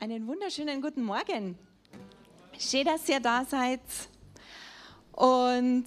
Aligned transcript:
einen 0.00 0.26
wunderschönen 0.26 0.80
guten 0.80 1.02
Morgen. 1.02 1.58
Schön, 2.58 2.86
dass 2.86 3.06
ihr 3.06 3.20
da 3.20 3.44
seid. 3.44 3.80
Und 5.12 5.84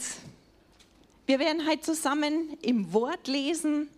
wir 1.25 1.39
werden 1.39 1.67
heute 1.67 1.81
zusammen 1.81 2.55
im 2.61 2.93
Wort 2.93 3.27
lesen. 3.27 3.89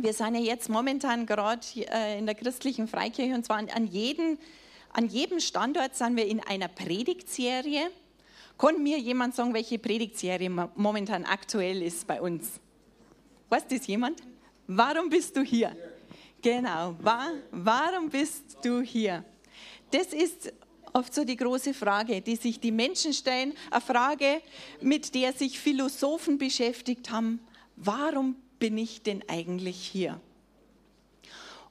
Wir 0.00 0.14
sind 0.14 0.36
ja 0.36 0.40
jetzt 0.40 0.70
momentan 0.70 1.26
gerade 1.26 1.60
äh, 1.74 2.18
in 2.18 2.24
der 2.24 2.34
christlichen 2.34 2.88
Freikirche 2.88 3.34
und 3.34 3.44
zwar 3.44 3.58
an, 3.58 3.86
jedem, 3.86 4.38
an 4.94 5.06
jedem 5.06 5.38
Standort 5.38 5.94
sind 5.96 6.16
wir 6.16 6.26
in 6.26 6.40
einer 6.40 6.68
Predigtserie. 6.68 7.90
Kann 8.56 8.82
mir 8.82 8.98
jemand 8.98 9.34
sagen, 9.34 9.52
welche 9.52 9.78
Predigtserie 9.78 10.48
momentan 10.76 11.26
aktuell 11.26 11.82
ist 11.82 12.06
bei 12.06 12.22
uns? 12.22 12.52
Weiß 13.50 13.66
das 13.68 13.86
jemand? 13.86 14.22
Warum 14.66 15.10
bist 15.10 15.36
du 15.36 15.42
hier? 15.42 15.76
Genau. 16.46 16.94
warum 17.50 18.08
bist 18.08 18.58
du 18.62 18.80
hier? 18.80 19.24
Das 19.90 20.12
ist 20.12 20.52
oft 20.92 21.12
so 21.12 21.24
die 21.24 21.36
große 21.36 21.74
Frage, 21.74 22.20
die 22.20 22.36
sich 22.36 22.60
die 22.60 22.70
Menschen 22.70 23.12
stellen. 23.12 23.52
Eine 23.70 23.80
Frage, 23.80 24.40
mit 24.80 25.14
der 25.16 25.32
sich 25.32 25.58
Philosophen 25.58 26.38
beschäftigt 26.38 27.10
haben. 27.10 27.40
Warum 27.74 28.36
bin 28.60 28.78
ich 28.78 29.02
denn 29.02 29.24
eigentlich 29.28 29.76
hier? 29.76 30.20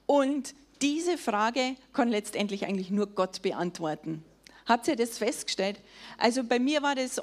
Und 0.04 0.54
diese 0.82 1.16
Frage 1.16 1.76
kann 1.94 2.10
letztendlich 2.10 2.66
eigentlich 2.66 2.90
nur 2.90 3.06
Gott 3.06 3.40
beantworten. 3.40 4.22
Habt 4.66 4.88
ihr 4.88 4.96
das 4.96 5.16
festgestellt? 5.16 5.80
Also 6.18 6.44
bei 6.44 6.58
mir 6.58 6.82
war 6.82 6.94
das 6.94 7.18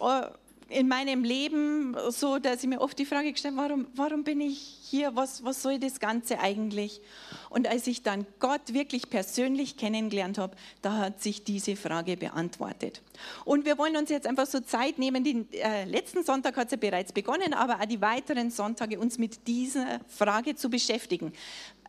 in 0.74 0.88
meinem 0.88 1.24
Leben 1.24 1.96
so, 2.10 2.40
dass 2.40 2.64
ich 2.64 2.70
mir 2.70 2.82
oft 2.82 2.98
die 2.98 3.06
Frage 3.06 3.32
gestellt 3.32 3.56
habe, 3.56 3.70
warum, 3.70 3.88
warum 3.96 4.24
bin 4.24 4.42
ich 4.42 4.58
hier? 4.82 5.16
Was, 5.16 5.44
was 5.44 5.62
soll 5.62 5.80
das 5.80 6.00
Ganze 6.00 6.40
eigentlich? 6.40 7.02
Und 7.50 7.68
als 7.68 7.88
ich 7.88 8.04
dann 8.04 8.26
Gott 8.40 8.74
wirklich 8.74 9.10
persönlich 9.10 9.78
kennengelernt 9.78 10.38
habe, 10.38 10.56
da 10.82 10.98
hat 10.98 11.22
sich 11.22 11.44
diese 11.44 11.76
Frage 11.76 12.18
beantwortet. 12.18 13.02
Und 13.46 13.66
wir 13.66 13.78
wollen 13.78 13.96
uns 13.96 14.10
jetzt 14.10 14.28
einfach 14.28 14.48
so 14.48 14.60
Zeit 14.60 14.98
nehmen. 14.98 15.24
Den 15.24 15.52
äh, 15.54 15.86
letzten 15.86 16.24
Sonntag 16.24 16.58
hat 16.58 16.68
es 16.68 16.72
ja 16.72 16.78
bereits 16.78 17.12
begonnen, 17.12 17.54
aber 17.54 17.80
auch 17.80 17.86
die 17.86 18.02
weiteren 18.02 18.50
Sonntage 18.50 19.00
uns 19.00 19.18
mit 19.18 19.48
dieser 19.48 20.00
Frage 20.08 20.56
zu 20.56 20.70
beschäftigen. 20.70 21.34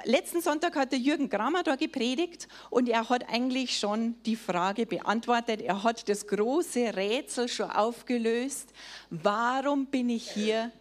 Letzten 0.03 0.43
Sonntag 0.43 0.77
hat 0.77 0.93
der 0.93 0.99
Jürgen 0.99 1.31
Kramer 1.31 1.63
da 1.63 1.77
gepredigt 1.77 2.49
und 2.69 2.89
er 2.89 3.09
hat 3.09 3.29
eigentlich 3.29 3.79
schon 3.79 4.17
die 4.25 4.37
Frage 4.37 4.87
beantwortet. 4.87 5.63
Er 5.63 5.83
hat 5.83 6.09
das 6.09 6.27
große 6.27 6.97
Rätsel 6.97 7.49
schon 7.49 7.71
aufgelöst. 7.71 8.71
Warum 9.09 9.87
bin 9.87 10.11
ich 10.11 10.31
hier? 10.31 10.73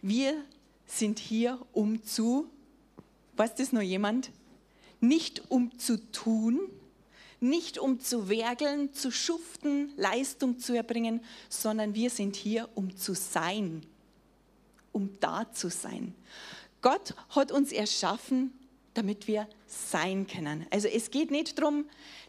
Wir 0.00 0.34
sind 0.86 1.18
hier, 1.18 1.58
um 1.72 2.02
zu, 2.02 2.48
weiß 3.36 3.54
das 3.54 3.72
noch 3.72 3.82
jemand? 3.82 4.30
Nicht 5.00 5.50
um 5.50 5.78
zu 5.78 5.98
tun, 6.10 6.58
nicht 7.40 7.78
um 7.78 8.00
zu 8.00 8.28
werkeln, 8.28 8.92
zu 8.92 9.12
schuften, 9.12 9.92
Leistung 9.96 10.58
zu 10.58 10.74
erbringen, 10.74 11.20
sondern 11.48 11.94
wir 11.94 12.10
sind 12.10 12.34
hier, 12.34 12.68
um 12.74 12.96
zu 12.96 13.14
sein, 13.14 13.82
um 14.90 15.10
da 15.20 15.52
zu 15.52 15.68
sein. 15.68 16.14
Gott 16.80 17.14
hat 17.30 17.52
uns 17.52 17.72
erschaffen, 17.72 18.52
damit 18.94 19.28
wir 19.28 19.48
sein 19.66 20.26
können. 20.26 20.66
Also 20.70 20.88
es 20.88 21.10
geht 21.10 21.30
nicht 21.30 21.58
darum, 21.58 21.86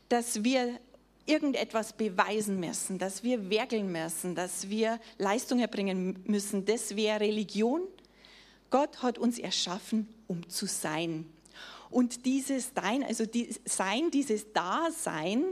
dass 0.09 0.43
wir 0.43 0.79
irgendetwas 1.25 1.93
beweisen 1.93 2.59
müssen, 2.59 2.97
dass 2.97 3.23
wir 3.23 3.49
werkeln 3.49 3.91
müssen, 3.91 4.35
dass 4.35 4.69
wir 4.69 4.99
Leistung 5.17 5.59
erbringen 5.59 6.19
müssen. 6.25 6.65
Das 6.65 6.95
wäre 6.95 7.19
Religion. 7.19 7.81
Gott 8.71 9.01
hat 9.01 9.17
uns 9.17 9.37
erschaffen, 9.39 10.07
um 10.27 10.47
zu 10.49 10.65
sein. 10.65 11.25
Und 11.91 12.25
dieses 12.25 12.73
Dein, 12.73 13.03
also 13.03 13.25
die 13.25 13.49
Sein, 13.65 14.11
dieses 14.11 14.53
Dasein, 14.53 15.43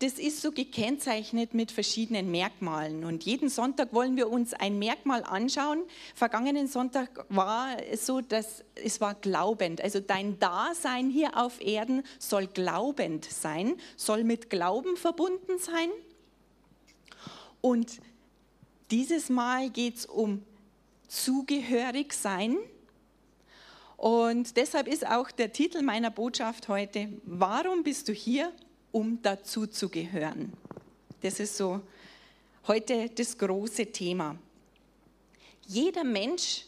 das 0.00 0.14
ist 0.14 0.42
so 0.42 0.52
gekennzeichnet 0.52 1.54
mit 1.54 1.72
verschiedenen 1.72 2.30
Merkmalen. 2.30 3.04
Und 3.04 3.24
jeden 3.24 3.48
Sonntag 3.48 3.94
wollen 3.94 4.16
wir 4.16 4.28
uns 4.28 4.52
ein 4.52 4.78
Merkmal 4.78 5.24
anschauen. 5.24 5.82
Vergangenen 6.14 6.66
Sonntag 6.66 7.24
war 7.30 7.76
es 7.90 8.04
so, 8.04 8.20
dass 8.20 8.62
es 8.74 9.00
war 9.00 9.14
glaubend. 9.14 9.80
Also 9.80 10.00
dein 10.00 10.38
Dasein 10.38 11.08
hier 11.08 11.38
auf 11.38 11.62
Erden 11.62 12.02
soll 12.18 12.46
glaubend 12.46 13.24
sein, 13.24 13.76
soll 13.96 14.22
mit 14.24 14.50
Glauben 14.50 14.98
verbunden 14.98 15.58
sein. 15.58 15.88
Und 17.62 18.00
dieses 18.90 19.30
Mal 19.30 19.70
geht 19.70 19.96
es 19.96 20.06
um 20.06 20.42
zugehörig 21.08 22.12
sein. 22.12 22.58
Und 24.00 24.56
deshalb 24.56 24.88
ist 24.88 25.06
auch 25.06 25.30
der 25.30 25.52
Titel 25.52 25.82
meiner 25.82 26.10
Botschaft 26.10 26.68
heute, 26.68 27.10
warum 27.26 27.82
bist 27.82 28.08
du 28.08 28.14
hier, 28.14 28.50
um 28.92 29.20
dazu 29.20 29.66
zu 29.66 29.90
gehören? 29.90 30.54
Das 31.20 31.38
ist 31.38 31.58
so 31.58 31.82
heute 32.66 33.10
das 33.10 33.36
große 33.36 33.84
Thema. 33.92 34.38
Jeder 35.66 36.04
Mensch 36.04 36.64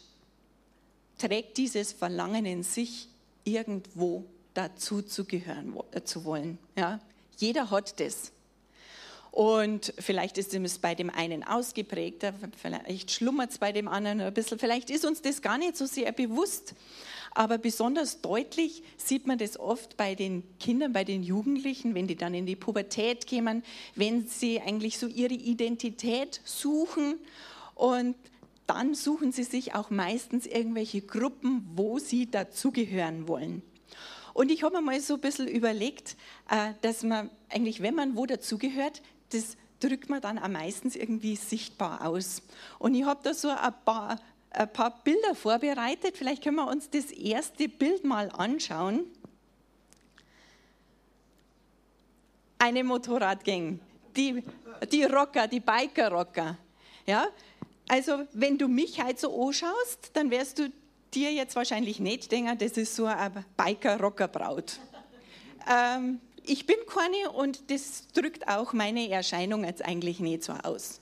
trägt 1.17 1.57
dieses 1.57 1.91
Verlangen 1.91 2.45
in 2.45 2.61
sich, 2.61 3.09
irgendwo 3.45 4.25
dazu 4.53 5.01
zu 5.01 5.25
gehören 5.25 5.75
äh, 5.89 6.03
zu 6.03 6.25
wollen. 6.25 6.59
Ja? 6.77 6.99
Jeder 7.37 7.71
hat 7.71 7.99
das. 7.99 8.31
Und 9.33 9.95
vielleicht 9.97 10.37
ist 10.37 10.53
es 10.53 10.77
bei 10.77 10.93
dem 10.93 11.09
einen 11.09 11.43
ausgeprägter, 11.43 12.35
vielleicht 12.55 13.09
schlummert 13.09 13.49
es 13.49 13.57
bei 13.57 13.71
dem 13.71 13.87
anderen 13.87 14.21
ein 14.21 14.31
bisschen, 14.31 14.59
vielleicht 14.59 14.91
ist 14.91 15.05
uns 15.05 15.23
das 15.23 15.41
gar 15.41 15.57
nicht 15.57 15.75
so 15.75 15.87
sehr 15.87 16.11
bewusst. 16.11 16.75
Aber 17.35 17.57
besonders 17.57 18.21
deutlich 18.21 18.83
sieht 18.97 19.25
man 19.25 19.37
das 19.37 19.59
oft 19.59 19.97
bei 19.97 20.13
den 20.13 20.43
Kindern, 20.59 20.93
bei 20.93 21.03
den 21.03 21.23
Jugendlichen, 21.23 21.95
wenn 21.95 22.07
die 22.07 22.15
dann 22.15 22.33
in 22.33 22.45
die 22.45 22.55
Pubertät 22.55 23.27
kommen, 23.27 23.63
wenn 23.95 24.27
sie 24.27 24.61
eigentlich 24.61 24.99
so 24.99 25.07
ihre 25.07 25.33
Identität 25.33 26.41
suchen 26.43 27.15
und 27.75 28.15
dann 28.67 28.95
suchen 28.95 29.31
sie 29.31 29.43
sich 29.43 29.75
auch 29.75 29.89
meistens 29.89 30.45
irgendwelche 30.45 31.01
Gruppen, 31.01 31.67
wo 31.75 31.99
sie 31.99 32.29
dazugehören 32.29 33.27
wollen. 33.27 33.61
Und 34.33 34.51
ich 34.51 34.63
habe 34.63 34.77
mir 34.77 34.81
mal 34.81 34.99
so 34.99 35.15
ein 35.15 35.21
bisschen 35.21 35.47
überlegt, 35.47 36.15
äh, 36.49 36.73
dass 36.81 37.03
man 37.03 37.29
eigentlich, 37.49 37.81
wenn 37.81 37.95
man 37.95 38.15
wo 38.15 38.25
dazugehört, 38.25 39.01
das 39.31 39.57
drückt 39.79 40.09
man 40.09 40.21
dann 40.21 40.37
am 40.37 40.53
meistens 40.53 40.95
irgendwie 40.95 41.35
sichtbar 41.35 42.07
aus. 42.07 42.41
Und 42.79 42.95
ich 42.95 43.05
habe 43.05 43.19
da 43.23 43.33
so 43.33 43.49
ein 43.49 43.73
paar 43.85 44.19
ein 44.53 44.71
paar 44.71 45.03
Bilder 45.03 45.35
vorbereitet. 45.35 46.17
Vielleicht 46.17 46.43
können 46.43 46.57
wir 46.57 46.67
uns 46.67 46.89
das 46.89 47.11
erste 47.11 47.67
Bild 47.67 48.03
mal 48.03 48.29
anschauen. 48.31 49.05
Eine 52.59 52.83
Motorradgang, 52.83 53.79
die, 54.15 54.43
die 54.91 55.03
Rocker, 55.03 55.47
die 55.47 55.59
Biker-Rocker. 55.59 56.57
Ja? 57.05 57.27
Also, 57.89 58.25
wenn 58.31 58.57
du 58.57 58.67
mich 58.67 59.01
halt 59.01 59.19
so 59.19 59.47
anschaust, 59.47 60.11
dann 60.13 60.31
wirst 60.31 60.59
du 60.59 60.71
dir 61.13 61.31
jetzt 61.31 61.55
wahrscheinlich 61.55 61.99
nicht 61.99 62.31
denken, 62.31 62.57
das 62.57 62.71
ist 62.73 62.95
so 62.95 63.05
eine 63.05 63.43
Biker-Rocker-Braut. 63.57 64.79
Ähm, 65.69 66.19
ich 66.45 66.65
bin 66.65 66.77
keine 66.87 67.31
und 67.31 67.69
das 67.71 68.07
drückt 68.13 68.47
auch 68.47 68.73
meine 68.73 69.09
Erscheinung 69.09 69.63
jetzt 69.63 69.83
eigentlich 69.83 70.19
nicht 70.19 70.43
so 70.43 70.53
aus. 70.53 70.99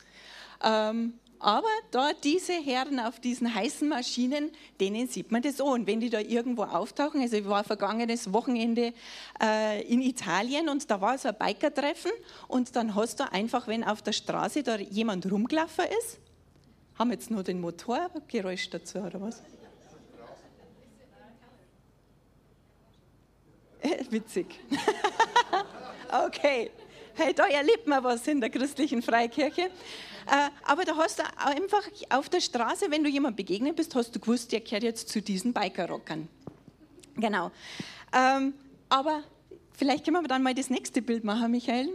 Ähm, 0.63 1.13
aber 1.41 1.67
dort 1.89 2.23
diese 2.23 2.53
Herren 2.53 2.99
auf 2.99 3.19
diesen 3.19 3.53
heißen 3.53 3.89
Maschinen, 3.89 4.51
denen 4.79 5.07
sieht 5.07 5.31
man 5.31 5.41
das 5.41 5.59
auch. 5.59 5.73
Und 5.73 5.87
wenn 5.87 5.99
die 5.99 6.09
da 6.09 6.19
irgendwo 6.19 6.63
auftauchen, 6.63 7.21
also 7.21 7.35
ich 7.35 7.45
war 7.45 7.63
vergangenes 7.63 8.31
Wochenende 8.31 8.93
äh, 9.41 9.81
in 9.87 10.01
Italien 10.01 10.69
und 10.69 10.89
da 10.89 11.01
war 11.01 11.17
so 11.17 11.29
ein 11.29 11.35
Biker-Treffen 11.37 12.11
und 12.47 12.75
dann 12.75 12.93
hast 12.95 13.19
du 13.19 13.31
einfach, 13.31 13.67
wenn 13.67 13.83
auf 13.83 14.01
der 14.01 14.13
Straße 14.13 14.61
da 14.61 14.77
jemand 14.77 15.29
rumgelaufen 15.31 15.85
ist, 15.99 16.19
haben 16.97 17.09
wir 17.09 17.15
jetzt 17.15 17.31
nur 17.31 17.43
den 17.43 17.59
Motorgeräusch 17.59 18.69
dazu 18.69 18.99
oder 18.99 19.19
was? 19.19 19.41
Witzig. 24.11 24.59
okay. 26.25 26.69
Hey, 27.15 27.33
da 27.33 27.45
erlebt 27.47 27.87
man 27.87 28.03
was 28.03 28.27
in 28.27 28.39
der 28.39 28.49
christlichen 28.49 29.01
Freikirche. 29.01 29.69
Äh, 30.27 30.49
aber 30.63 30.85
da 30.85 30.95
hast 30.95 31.19
du 31.19 31.23
einfach 31.37 31.83
auf 32.09 32.29
der 32.29 32.41
Straße, 32.41 32.85
wenn 32.89 33.03
du 33.03 33.09
jemand 33.09 33.35
begegnet 33.37 33.75
bist, 33.75 33.95
hast 33.95 34.15
du 34.15 34.19
gewusst, 34.19 34.51
der 34.51 34.61
gehört 34.61 34.83
jetzt 34.83 35.09
zu 35.09 35.21
diesen 35.21 35.53
Bikerrockern. 35.53 36.27
Genau. 37.15 37.51
Ähm, 38.13 38.53
aber 38.89 39.23
vielleicht 39.73 40.05
können 40.05 40.21
wir 40.21 40.27
dann 40.27 40.43
mal 40.43 40.53
das 40.53 40.69
nächste 40.69 41.01
Bild 41.01 41.23
machen, 41.23 41.51
Michael. 41.51 41.89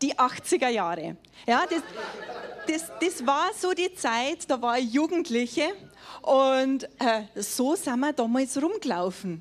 Die 0.00 0.14
80er 0.14 0.68
Jahre. 0.68 1.16
Ja, 1.46 1.64
das, 1.68 1.82
das, 2.66 2.90
das 3.00 3.26
war 3.26 3.50
so 3.56 3.72
die 3.72 3.94
Zeit, 3.94 4.50
da 4.50 4.60
war 4.60 4.78
ich 4.78 4.92
Jugendliche 4.92 5.68
und 6.22 6.84
äh, 6.98 7.24
so 7.36 7.76
sind 7.76 8.00
wir 8.00 8.12
damals 8.12 8.60
rumgelaufen. 8.60 9.40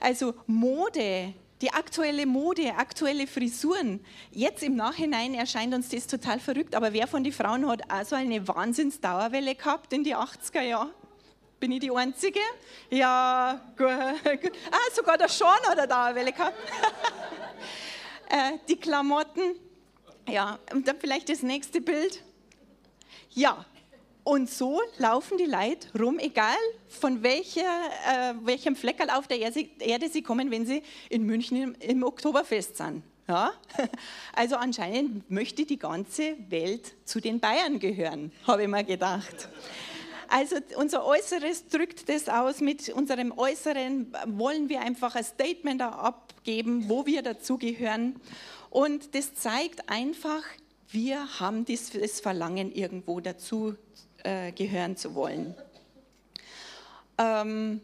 Also 0.00 0.34
Mode, 0.46 1.34
die 1.60 1.72
aktuelle 1.72 2.26
Mode, 2.26 2.74
aktuelle 2.76 3.26
Frisuren. 3.26 4.04
Jetzt 4.30 4.62
im 4.62 4.76
Nachhinein 4.76 5.34
erscheint 5.34 5.74
uns 5.74 5.88
das 5.88 6.06
total 6.06 6.40
verrückt, 6.40 6.74
aber 6.74 6.92
wer 6.92 7.06
von 7.06 7.22
den 7.22 7.32
Frauen 7.32 7.68
hat 7.68 7.82
auch 7.90 8.04
so 8.04 8.16
eine 8.16 8.46
Wahnsinnsdauerwelle 8.48 9.54
gehabt 9.54 9.92
in 9.92 10.04
die 10.04 10.16
80er 10.16 10.62
Jahren? 10.62 10.90
Bin 11.58 11.72
ich 11.72 11.80
die 11.80 11.90
Einzige? 11.90 12.40
Ja, 12.88 13.60
gut. 13.76 13.86
Ah, 13.86 14.94
sogar 14.94 15.18
der 15.18 15.28
Sean 15.28 15.58
hat 15.68 15.78
eine 15.78 15.86
Dauerwelle 15.86 16.32
gehabt. 16.32 16.56
äh, 18.30 18.52
die 18.66 18.76
Klamotten. 18.76 19.56
Ja, 20.26 20.58
und 20.72 20.88
dann 20.88 20.98
vielleicht 20.98 21.28
das 21.28 21.42
nächste 21.42 21.82
Bild. 21.82 22.22
Ja, 23.32 23.66
und 24.24 24.50
so 24.50 24.80
laufen 24.98 25.38
die 25.38 25.46
Leute 25.46 25.88
rum, 25.98 26.18
egal 26.18 26.56
von 26.88 27.22
welcher, 27.22 27.60
äh, 27.60 28.34
welchem 28.42 28.76
Fleckerl 28.76 29.10
auf 29.10 29.26
der 29.26 29.38
Erde 29.38 30.08
sie 30.08 30.22
kommen, 30.22 30.50
wenn 30.50 30.66
sie 30.66 30.82
in 31.08 31.24
München 31.24 31.56
im, 31.56 31.74
im 31.80 32.02
Oktoberfest 32.02 32.76
sind. 32.76 33.02
Ja? 33.28 33.52
Also 34.32 34.56
anscheinend 34.56 35.30
möchte 35.30 35.64
die 35.64 35.78
ganze 35.78 36.36
Welt 36.48 36.94
zu 37.04 37.20
den 37.20 37.40
Bayern 37.40 37.78
gehören, 37.78 38.32
habe 38.46 38.62
ich 38.62 38.68
mir 38.68 38.84
gedacht. 38.84 39.48
Also 40.28 40.56
unser 40.76 41.04
Äußeres 41.04 41.66
drückt 41.66 42.08
das 42.08 42.28
aus. 42.28 42.60
Mit 42.60 42.88
unserem 42.90 43.36
Äußeren 43.36 44.12
wollen 44.26 44.68
wir 44.68 44.80
einfach 44.80 45.16
ein 45.16 45.24
Statement 45.24 45.82
abgeben, 45.82 46.88
wo 46.88 47.04
wir 47.04 47.22
dazugehören. 47.22 48.20
Und 48.70 49.14
das 49.16 49.34
zeigt 49.34 49.88
einfach, 49.88 50.44
wir 50.88 51.40
haben 51.40 51.64
das 51.64 52.20
Verlangen, 52.20 52.72
irgendwo 52.72 53.20
dazu 53.20 53.74
äh, 54.24 54.52
gehören 54.52 54.96
zu 54.96 55.14
wollen. 55.14 55.54
Ähm, 57.18 57.80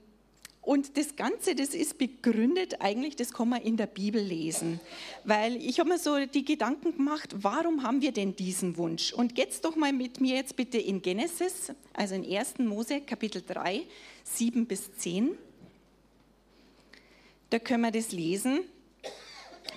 und 0.67 0.97
das 0.97 1.15
Ganze, 1.15 1.55
das 1.55 1.75
ist 1.75 1.97
begründet 1.97 2.81
eigentlich, 2.81 3.15
das 3.15 3.33
kann 3.33 3.51
man 3.51 3.63
in 3.63 3.77
der 3.77 3.87
Bibel 3.87 4.21
lesen. 4.21 4.81
Weil 5.23 5.55
ich 5.57 5.79
habe 5.79 5.91
mir 5.91 5.99
so 5.99 6.27
die 6.27 6.45
Gedanken 6.45 6.97
gemacht, 6.97 7.33
warum 7.37 7.85
haben 7.85 8.03
wir 8.03 8.11
denn 8.11 8.35
diesen 8.35 8.77
Wunsch? 8.77 9.13
Und 9.13 9.39
jetzt 9.39 9.65
doch 9.65 9.77
mal 9.77 9.93
mit 9.93 10.21
mir 10.21 10.35
jetzt 10.35 10.57
bitte 10.57 10.79
in 10.79 11.03
Genesis, 11.03 11.73
also 11.93 12.17
in 12.17 12.25
1. 12.25 12.59
Mose 12.59 13.01
Kapitel 13.03 13.45
3, 13.47 13.83
7 14.25 14.67
bis 14.67 14.93
10. 14.97 15.39
Da 17.51 17.61
können 17.61 17.83
wir 17.83 17.93
das 17.93 18.11
lesen. 18.11 18.63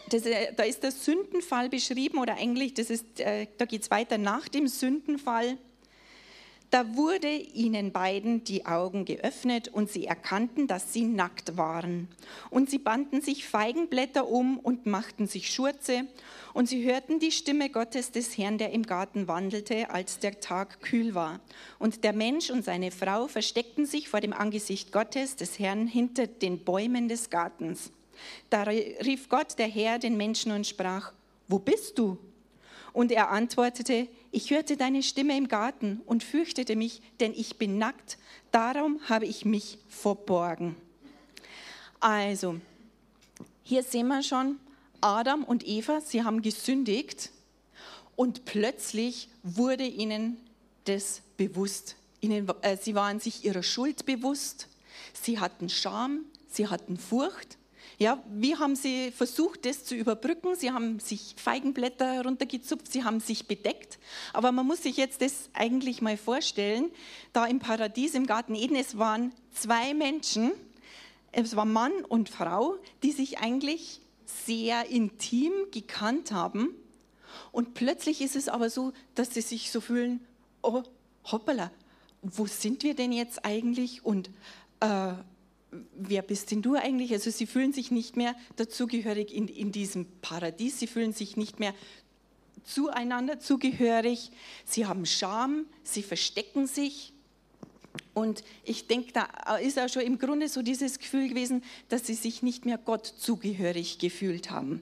Das, 0.10 0.26
äh, 0.26 0.54
da 0.56 0.64
ist 0.64 0.82
der 0.82 0.92
Sündenfall 0.92 1.70
beschrieben 1.70 2.18
oder 2.18 2.34
eigentlich, 2.38 2.74
das 2.74 2.90
ist, 2.90 3.20
äh, 3.20 3.46
da 3.60 3.66
geht 3.66 3.84
es 3.84 3.92
weiter 3.92 4.18
nach 4.18 4.48
dem 4.48 4.68
Sündenfall. 4.68 5.60
Da 6.72 6.96
wurde 6.96 7.32
ihnen 7.32 7.92
beiden 7.92 8.44
die 8.44 8.68
Augen 8.68 9.04
geöffnet 9.04 9.70
und 9.70 9.90
sie 9.90 10.06
erkannten, 10.06 10.68
dass 10.68 10.94
sie 10.94 11.04
nackt 11.04 11.58
waren. 11.58 12.08
Und 12.52 12.70
sie 12.70 12.78
banden 12.78 13.22
sich 13.22 13.48
Feigenblätter 13.48 14.28
um 14.28 14.60
und 14.60 14.86
machten 14.86 15.26
sich 15.26 15.52
Schurze. 15.52 16.06
Und 16.54 16.70
sie 16.70 16.84
hörten 16.84 17.20
die 17.20 17.32
Stimme 17.32 17.72
Gottes 17.72 18.12
des 18.12 18.38
Herrn, 18.38 18.60
der 18.60 18.72
im 18.72 18.84
Garten 18.84 19.28
wandelte, 19.28 19.90
als 19.90 20.20
der 20.20 20.42
Tag 20.42 20.82
kühl 20.82 21.16
war. 21.16 21.40
Und 21.80 22.04
der 22.04 22.14
Mensch 22.14 22.52
und 22.52 22.64
seine 22.64 22.92
Frau 22.92 23.28
versteckten 23.28 23.88
sich 23.88 24.08
vor 24.08 24.22
dem 24.22 24.34
Angesicht 24.34 24.92
Gottes 24.92 25.36
des 25.36 25.58
Herrn 25.58 25.88
hinter 25.88 26.28
den 26.28 26.64
Bäumen 26.64 27.08
des 27.08 27.32
Gartens. 27.32 27.92
Da 28.52 28.64
rief 28.64 29.28
Gott, 29.28 29.58
der 29.58 29.68
Herr, 29.68 29.98
den 29.98 30.18
Menschen 30.18 30.52
und 30.52 30.68
sprach, 30.68 31.14
Wo 31.48 31.58
bist 31.58 31.98
du? 31.98 32.20
Und 32.94 33.12
er 33.12 33.30
antwortete, 33.30 34.08
ich 34.32 34.52
hörte 34.52 34.78
deine 34.78 35.04
Stimme 35.04 35.38
im 35.38 35.48
Garten 35.48 36.02
und 36.06 36.24
fürchtete 36.24 36.76
mich, 36.76 37.02
denn 37.20 37.34
ich 37.34 37.58
bin 37.58 37.78
nackt, 37.78 38.18
darum 38.52 39.00
habe 39.08 39.26
ich 39.26 39.46
mich 39.46 39.78
verborgen. 39.88 40.76
Also, 42.00 42.60
hier 43.64 43.84
sehen 43.84 44.08
wir 44.08 44.24
schon, 44.24 44.58
Adam 45.02 45.44
und 45.44 45.68
Eva, 45.68 46.02
sie 46.02 46.24
haben 46.24 46.42
gesündigt 46.42 47.32
und 48.16 48.46
plötzlich 48.46 49.30
wurde 49.44 49.86
ihnen 49.86 50.38
das 50.86 51.22
bewusst. 51.38 51.96
Ihnen, 52.22 52.50
äh, 52.62 52.76
sie 52.76 52.96
waren 52.96 53.20
sich 53.20 53.46
ihrer 53.46 53.64
Schuld 53.64 54.06
bewusst, 54.06 54.68
sie 55.14 55.40
hatten 55.40 55.70
Scham, 55.70 56.26
sie 56.48 56.68
hatten 56.68 56.98
Furcht 56.98 57.59
ja, 58.00 58.24
wie 58.30 58.56
haben 58.56 58.78
sie 58.78 59.12
versucht, 59.12 59.66
das 59.66 59.84
zu 59.84 59.94
überbrücken? 59.94 60.56
Sie 60.56 60.72
haben 60.72 61.00
sich 61.00 61.36
Feigenblätter 61.36 62.24
runtergezupft, 62.24 62.90
sie 62.90 63.04
haben 63.04 63.20
sich 63.20 63.46
bedeckt. 63.46 64.00
Aber 64.32 64.54
man 64.54 64.66
muss 64.66 64.84
sich 64.84 64.96
jetzt 64.96 65.22
das 65.22 65.50
eigentlich 65.54 66.02
mal 66.02 66.16
vorstellen. 66.16 66.92
Da 67.34 67.46
im 67.46 67.60
Paradies, 67.60 68.16
im 68.16 68.26
Garten 68.26 68.56
Eden, 68.56 68.78
es 68.78 68.98
waren 68.98 69.34
zwei 69.52 69.94
Menschen, 69.94 70.52
es 71.34 71.58
war 71.58 71.66
Mann 71.66 71.92
und 72.08 72.30
Frau, 72.30 72.78
die 73.04 73.12
sich 73.12 73.40
eigentlich 73.40 74.00
sehr 74.26 74.90
intim 74.90 75.52
gekannt 75.72 76.32
haben. 76.32 76.70
Und 77.52 77.74
plötzlich 77.74 78.22
ist 78.22 78.38
es 78.38 78.48
aber 78.48 78.70
so, 78.70 78.94
dass 79.14 79.34
sie 79.34 79.42
sich 79.42 79.72
so 79.72 79.82
fühlen, 79.82 80.26
oh, 80.62 80.84
hoppala, 81.26 81.70
wo 82.22 82.48
sind 82.48 82.84
wir 82.84 82.96
denn 82.96 83.12
jetzt 83.12 83.44
eigentlich? 83.44 84.06
Und 84.06 84.30
äh, 84.80 85.14
wer 85.96 86.22
bist 86.22 86.52
denn 86.52 86.62
du 86.62 86.76
eigentlich? 86.76 87.12
Also 87.14 87.30
sie 87.30 87.46
fühlen 87.46 87.74
sich 87.74 87.92
nicht 87.92 88.18
mehr 88.18 88.36
dazugehörig 88.56 89.34
in, 89.34 89.48
in 89.48 89.72
diesem 89.72 90.08
Paradies, 90.22 90.80
sie 90.80 90.88
fühlen 90.88 91.14
sich 91.14 91.38
nicht 91.38 91.60
mehr 91.60 91.74
zueinander 92.64 93.40
zugehörig, 93.40 94.32
sie 94.66 94.86
haben 94.86 95.06
Scham, 95.06 95.66
sie 95.84 96.04
verstecken 96.04 96.68
sich. 96.68 97.14
Und 98.14 98.44
ich 98.64 98.88
denke, 98.88 99.12
da 99.14 99.56
ist 99.58 99.80
auch 99.80 99.90
schon 99.90 100.04
im 100.04 100.20
Grunde 100.20 100.50
so 100.50 100.62
dieses 100.62 101.00
Gefühl 101.00 101.30
gewesen, 101.30 101.64
dass 101.88 102.06
sie 102.06 102.14
sich 102.14 102.44
nicht 102.44 102.66
mehr 102.66 102.78
Gott 102.78 103.06
zugehörig 103.06 103.98
gefühlt 103.98 104.52
haben. 104.52 104.82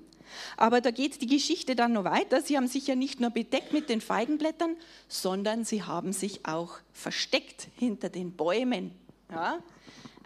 Aber 0.58 0.82
da 0.82 0.92
geht 0.92 1.22
die 1.22 1.28
Geschichte 1.28 1.76
dann 1.76 1.94
noch 1.94 2.04
weiter. 2.04 2.42
Sie 2.42 2.58
haben 2.58 2.68
sich 2.68 2.88
ja 2.88 2.96
nicht 2.96 3.20
nur 3.20 3.30
bedeckt 3.30 3.74
mit 3.74 3.90
den 3.90 4.02
Feigenblättern, 4.02 4.76
sondern 5.08 5.64
sie 5.64 5.84
haben 5.84 6.14
sich 6.14 6.46
auch 6.46 6.80
versteckt 6.94 7.68
hinter 7.78 8.10
den 8.10 8.34
Bäumen. 8.34 8.92
Ja? 9.32 9.60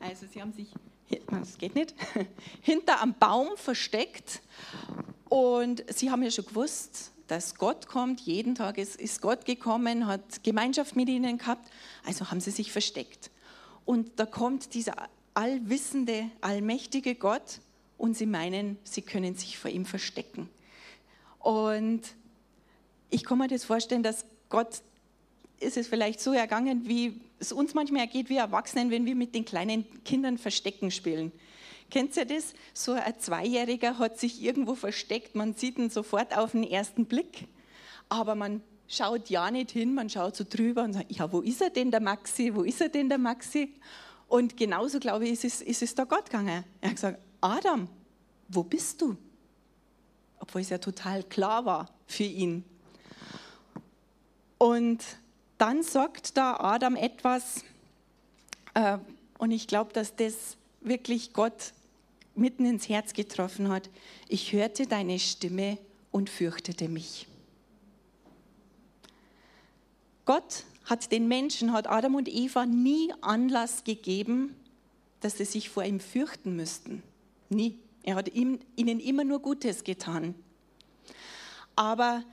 Also 0.01 0.25
sie 0.31 0.41
haben 0.41 0.53
sich, 0.53 0.73
das 1.29 1.57
geht 1.57 1.75
nicht, 1.75 1.93
hinter 2.61 3.01
am 3.01 3.13
Baum 3.13 3.49
versteckt 3.55 4.41
und 5.29 5.83
sie 5.93 6.11
haben 6.11 6.23
ja 6.23 6.31
schon 6.31 6.45
gewusst, 6.45 7.11
dass 7.27 7.55
Gott 7.55 7.87
kommt. 7.87 8.19
Jeden 8.19 8.55
Tag 8.55 8.77
ist, 8.77 8.97
ist 8.97 9.21
Gott 9.21 9.45
gekommen, 9.45 10.07
hat 10.07 10.43
Gemeinschaft 10.43 10.97
mit 10.97 11.07
ihnen 11.07 11.37
gehabt. 11.37 11.71
Also 12.05 12.29
haben 12.29 12.41
sie 12.41 12.51
sich 12.51 12.73
versteckt. 12.73 13.31
Und 13.85 14.19
da 14.19 14.25
kommt 14.25 14.73
dieser 14.73 14.95
allwissende, 15.33 16.29
allmächtige 16.41 17.15
Gott 17.15 17.61
und 17.97 18.17
sie 18.17 18.25
meinen, 18.25 18.77
sie 18.83 19.01
können 19.01 19.35
sich 19.35 19.57
vor 19.57 19.71
ihm 19.71 19.85
verstecken. 19.85 20.49
Und 21.39 22.01
ich 23.09 23.23
kann 23.23 23.37
mir 23.37 23.47
das 23.47 23.63
vorstellen, 23.63 24.03
dass 24.03 24.25
Gott 24.49 24.81
ist 25.61 25.77
es 25.77 25.87
vielleicht 25.87 26.19
so 26.19 26.33
ergangen, 26.33 26.87
wie 26.87 27.21
es 27.39 27.51
uns 27.51 27.73
manchmal 27.73 28.01
ergeht, 28.01 28.29
wie 28.29 28.37
Erwachsenen, 28.37 28.91
wenn 28.91 29.05
wir 29.05 29.15
mit 29.15 29.33
den 29.35 29.45
kleinen 29.45 29.85
Kindern 30.03 30.37
Verstecken 30.37 30.91
spielen. 30.91 31.31
Kennt 31.89 32.15
ihr 32.15 32.25
das? 32.25 32.53
So 32.73 32.93
ein 32.93 33.19
Zweijähriger 33.19 33.99
hat 33.99 34.17
sich 34.19 34.41
irgendwo 34.41 34.75
versteckt, 34.75 35.35
man 35.35 35.53
sieht 35.53 35.77
ihn 35.77 35.89
sofort 35.89 36.37
auf 36.37 36.51
den 36.51 36.63
ersten 36.63 37.05
Blick, 37.05 37.47
aber 38.09 38.35
man 38.35 38.61
schaut 38.87 39.29
ja 39.29 39.51
nicht 39.51 39.71
hin, 39.71 39.93
man 39.93 40.09
schaut 40.09 40.35
so 40.35 40.45
drüber 40.47 40.83
und 40.83 40.93
sagt, 40.93 41.11
ja, 41.11 41.31
wo 41.31 41.41
ist 41.41 41.61
er 41.61 41.69
denn, 41.69 41.91
der 41.91 42.01
Maxi, 42.01 42.53
wo 42.53 42.63
ist 42.63 42.81
er 42.81 42.89
denn, 42.89 43.09
der 43.09 43.17
Maxi? 43.17 43.73
Und 44.27 44.55
genauso, 44.55 44.99
glaube 44.99 45.25
ich, 45.25 45.31
ist 45.31 45.45
es, 45.45 45.61
ist 45.61 45.81
es 45.81 45.95
da 45.95 46.05
Gott 46.05 46.25
gegangen. 46.25 46.63
Er 46.79 46.89
hat 46.89 46.95
gesagt, 46.95 47.19
Adam, 47.41 47.87
wo 48.47 48.63
bist 48.63 49.01
du? 49.01 49.17
Obwohl 50.39 50.61
es 50.61 50.69
ja 50.69 50.77
total 50.77 51.23
klar 51.23 51.65
war 51.65 51.89
für 52.05 52.23
ihn. 52.23 52.63
Und 54.57 55.03
dann 55.61 55.83
sagt 55.83 56.37
da 56.37 56.55
Adam 56.55 56.95
etwas, 56.95 57.63
äh, 58.73 58.97
und 59.37 59.51
ich 59.51 59.67
glaube, 59.67 59.93
dass 59.93 60.15
das 60.15 60.57
wirklich 60.79 61.33
Gott 61.33 61.73
mitten 62.33 62.65
ins 62.65 62.89
Herz 62.89 63.13
getroffen 63.13 63.69
hat. 63.69 63.91
Ich 64.27 64.53
hörte 64.53 64.87
deine 64.87 65.19
Stimme 65.19 65.77
und 66.09 66.31
fürchtete 66.31 66.89
mich. 66.89 67.27
Gott 70.25 70.63
hat 70.85 71.11
den 71.11 71.27
Menschen, 71.27 71.73
hat 71.73 71.87
Adam 71.87 72.15
und 72.15 72.27
Eva 72.27 72.65
nie 72.65 73.13
Anlass 73.21 73.83
gegeben, 73.83 74.55
dass 75.19 75.37
sie 75.37 75.45
sich 75.45 75.69
vor 75.69 75.83
ihm 75.83 75.99
fürchten 75.99 76.55
müssten. 76.55 77.03
Nie. 77.49 77.77
Er 78.01 78.15
hat 78.15 78.33
ihnen 78.33 78.59
immer 78.75 79.23
nur 79.23 79.39
Gutes 79.39 79.83
getan. 79.83 80.33
Aber 81.75 82.23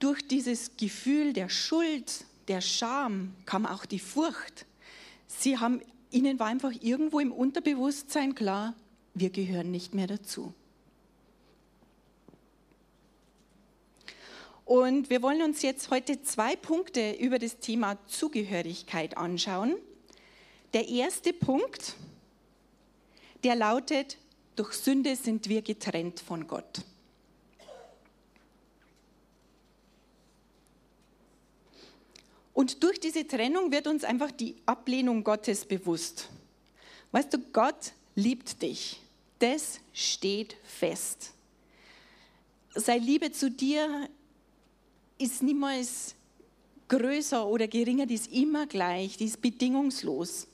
durch 0.00 0.26
dieses 0.26 0.76
Gefühl 0.76 1.32
der 1.32 1.48
Schuld, 1.48 2.24
der 2.48 2.60
Scham 2.60 3.34
kam 3.46 3.66
auch 3.66 3.84
die 3.84 3.98
Furcht. 3.98 4.66
Sie 5.26 5.58
haben, 5.58 5.80
ihnen 6.10 6.38
war 6.38 6.46
einfach 6.46 6.72
irgendwo 6.80 7.20
im 7.20 7.32
Unterbewusstsein 7.32 8.34
klar, 8.34 8.74
wir 9.14 9.30
gehören 9.30 9.70
nicht 9.70 9.94
mehr 9.94 10.06
dazu. 10.06 10.52
Und 14.64 15.10
wir 15.10 15.22
wollen 15.22 15.42
uns 15.42 15.62
jetzt 15.62 15.90
heute 15.90 16.22
zwei 16.22 16.56
Punkte 16.56 17.12
über 17.12 17.38
das 17.38 17.58
Thema 17.58 17.98
Zugehörigkeit 18.06 19.16
anschauen. 19.16 19.76
Der 20.72 20.88
erste 20.88 21.32
Punkt, 21.32 21.94
der 23.44 23.56
lautet, 23.56 24.16
durch 24.56 24.72
Sünde 24.72 25.16
sind 25.16 25.48
wir 25.48 25.60
getrennt 25.60 26.20
von 26.20 26.46
Gott. 26.46 26.82
Und 32.54 32.84
durch 32.84 33.00
diese 33.00 33.26
Trennung 33.26 33.72
wird 33.72 33.88
uns 33.88 34.04
einfach 34.04 34.30
die 34.30 34.54
Ablehnung 34.64 35.24
Gottes 35.24 35.64
bewusst. 35.64 36.30
Weißt 37.10 37.34
du, 37.34 37.38
Gott 37.52 37.92
liebt 38.14 38.62
dich. 38.62 39.00
Das 39.40 39.80
steht 39.92 40.56
fest. 40.62 41.32
Seine 42.74 43.04
Liebe 43.04 43.32
zu 43.32 43.50
dir 43.50 44.08
ist 45.18 45.42
niemals 45.42 46.14
größer 46.88 47.46
oder 47.46 47.66
geringer, 47.66 48.06
die 48.06 48.14
ist 48.14 48.32
immer 48.32 48.66
gleich, 48.66 49.16
die 49.16 49.24
ist 49.24 49.40
bedingungslos. 49.42 50.46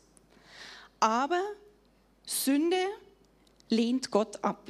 Aber 1.00 1.40
Sünde 2.25 2.76
lehnt 3.69 4.11
Gott 4.11 4.42
ab. 4.42 4.69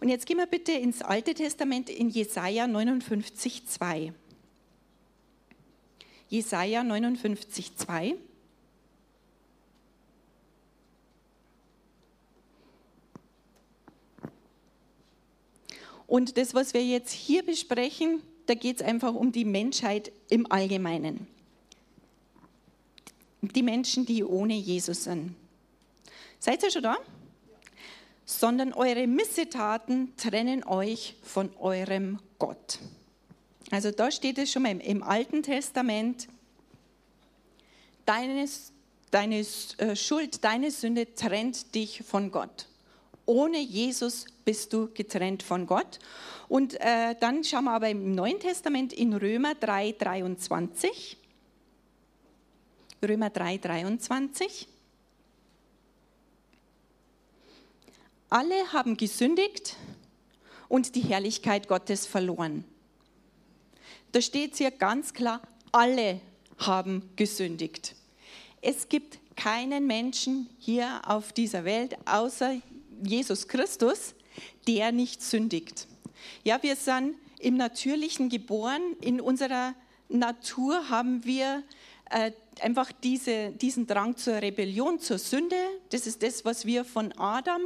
Und 0.00 0.08
jetzt 0.08 0.26
gehen 0.26 0.38
wir 0.38 0.46
bitte 0.46 0.72
ins 0.72 1.02
Alte 1.02 1.34
Testament 1.34 1.88
in 1.90 2.08
Jesaja 2.08 2.66
59, 2.66 3.66
2. 3.66 4.12
Jesaja 6.28 6.82
59, 6.82 7.76
2. 7.76 8.16
Und 16.06 16.36
das, 16.36 16.54
was 16.54 16.72
wir 16.72 16.84
jetzt 16.84 17.12
hier 17.12 17.44
besprechen, 17.44 18.22
da 18.46 18.54
geht 18.54 18.76
es 18.76 18.82
einfach 18.82 19.14
um 19.14 19.32
die 19.32 19.44
Menschheit 19.44 20.12
im 20.28 20.50
Allgemeinen. 20.50 21.26
Die 23.42 23.62
Menschen, 23.62 24.06
die 24.06 24.24
ohne 24.24 24.54
Jesus 24.54 25.04
sind. 25.04 25.34
Seid 26.38 26.62
ihr 26.62 26.70
schon 26.70 26.82
da? 26.82 26.96
Sondern 28.24 28.72
eure 28.72 29.06
Missetaten 29.06 30.16
trennen 30.16 30.64
euch 30.64 31.16
von 31.22 31.50
eurem 31.56 32.18
Gott. 32.38 32.78
Also 33.70 33.90
da 33.90 34.10
steht 34.10 34.38
es 34.38 34.52
schon 34.52 34.62
mal 34.62 34.80
im, 34.80 35.02
Alten 35.02 35.42
Testament, 35.42 36.28
deine, 38.04 38.48
deine 39.10 39.44
äh, 39.78 39.96
Schuld, 39.96 40.44
deine 40.44 40.70
Sünde 40.70 41.14
trennt 41.14 41.74
dich 41.74 42.02
von 42.06 42.30
Gott. 42.30 42.68
Ohne 43.24 43.58
Jesus 43.58 44.26
bist 44.44 44.72
du 44.72 44.88
getrennt 44.94 45.42
von 45.42 45.66
Gott. 45.66 45.98
Und 46.48 46.80
äh, 46.80 47.16
dann 47.18 47.42
schauen 47.42 47.64
wir 47.64 47.72
aber 47.72 47.88
im 47.88 48.14
Neuen 48.14 48.38
Testament 48.38 48.92
in 48.92 49.12
Römer 49.12 49.56
3, 49.56 49.96
23. 49.98 51.16
Römer 53.02 53.30
3, 53.30 53.58
23. 53.58 54.68
Alle 58.30 58.72
haben 58.72 58.96
gesündigt 58.96 59.76
und 60.68 60.94
die 60.94 61.00
Herrlichkeit 61.00 61.66
Gottes 61.68 62.06
verloren. 62.06 62.64
Da 64.12 64.20
steht 64.20 64.56
hier 64.56 64.70
ganz 64.70 65.12
klar, 65.12 65.42
alle 65.72 66.20
haben 66.58 67.10
gesündigt. 67.16 67.94
Es 68.62 68.88
gibt 68.88 69.18
keinen 69.36 69.86
Menschen 69.86 70.48
hier 70.58 71.02
auf 71.06 71.32
dieser 71.32 71.64
Welt 71.64 71.96
außer 72.06 72.56
Jesus 73.02 73.46
Christus, 73.46 74.14
der 74.66 74.92
nicht 74.92 75.22
sündigt. 75.22 75.86
Ja, 76.44 76.62
wir 76.62 76.76
sind 76.76 77.16
im 77.38 77.56
Natürlichen 77.56 78.28
geboren. 78.28 78.82
In 79.00 79.20
unserer 79.20 79.74
Natur 80.08 80.88
haben 80.88 81.24
wir 81.24 81.62
äh, 82.10 82.32
einfach 82.60 82.90
diese, 82.92 83.50
diesen 83.50 83.86
Drang 83.86 84.16
zur 84.16 84.34
Rebellion, 84.34 84.98
zur 84.98 85.18
Sünde. 85.18 85.56
Das 85.90 86.06
ist 86.06 86.22
das, 86.22 86.44
was 86.44 86.64
wir 86.64 86.84
von 86.84 87.12
Adam 87.18 87.62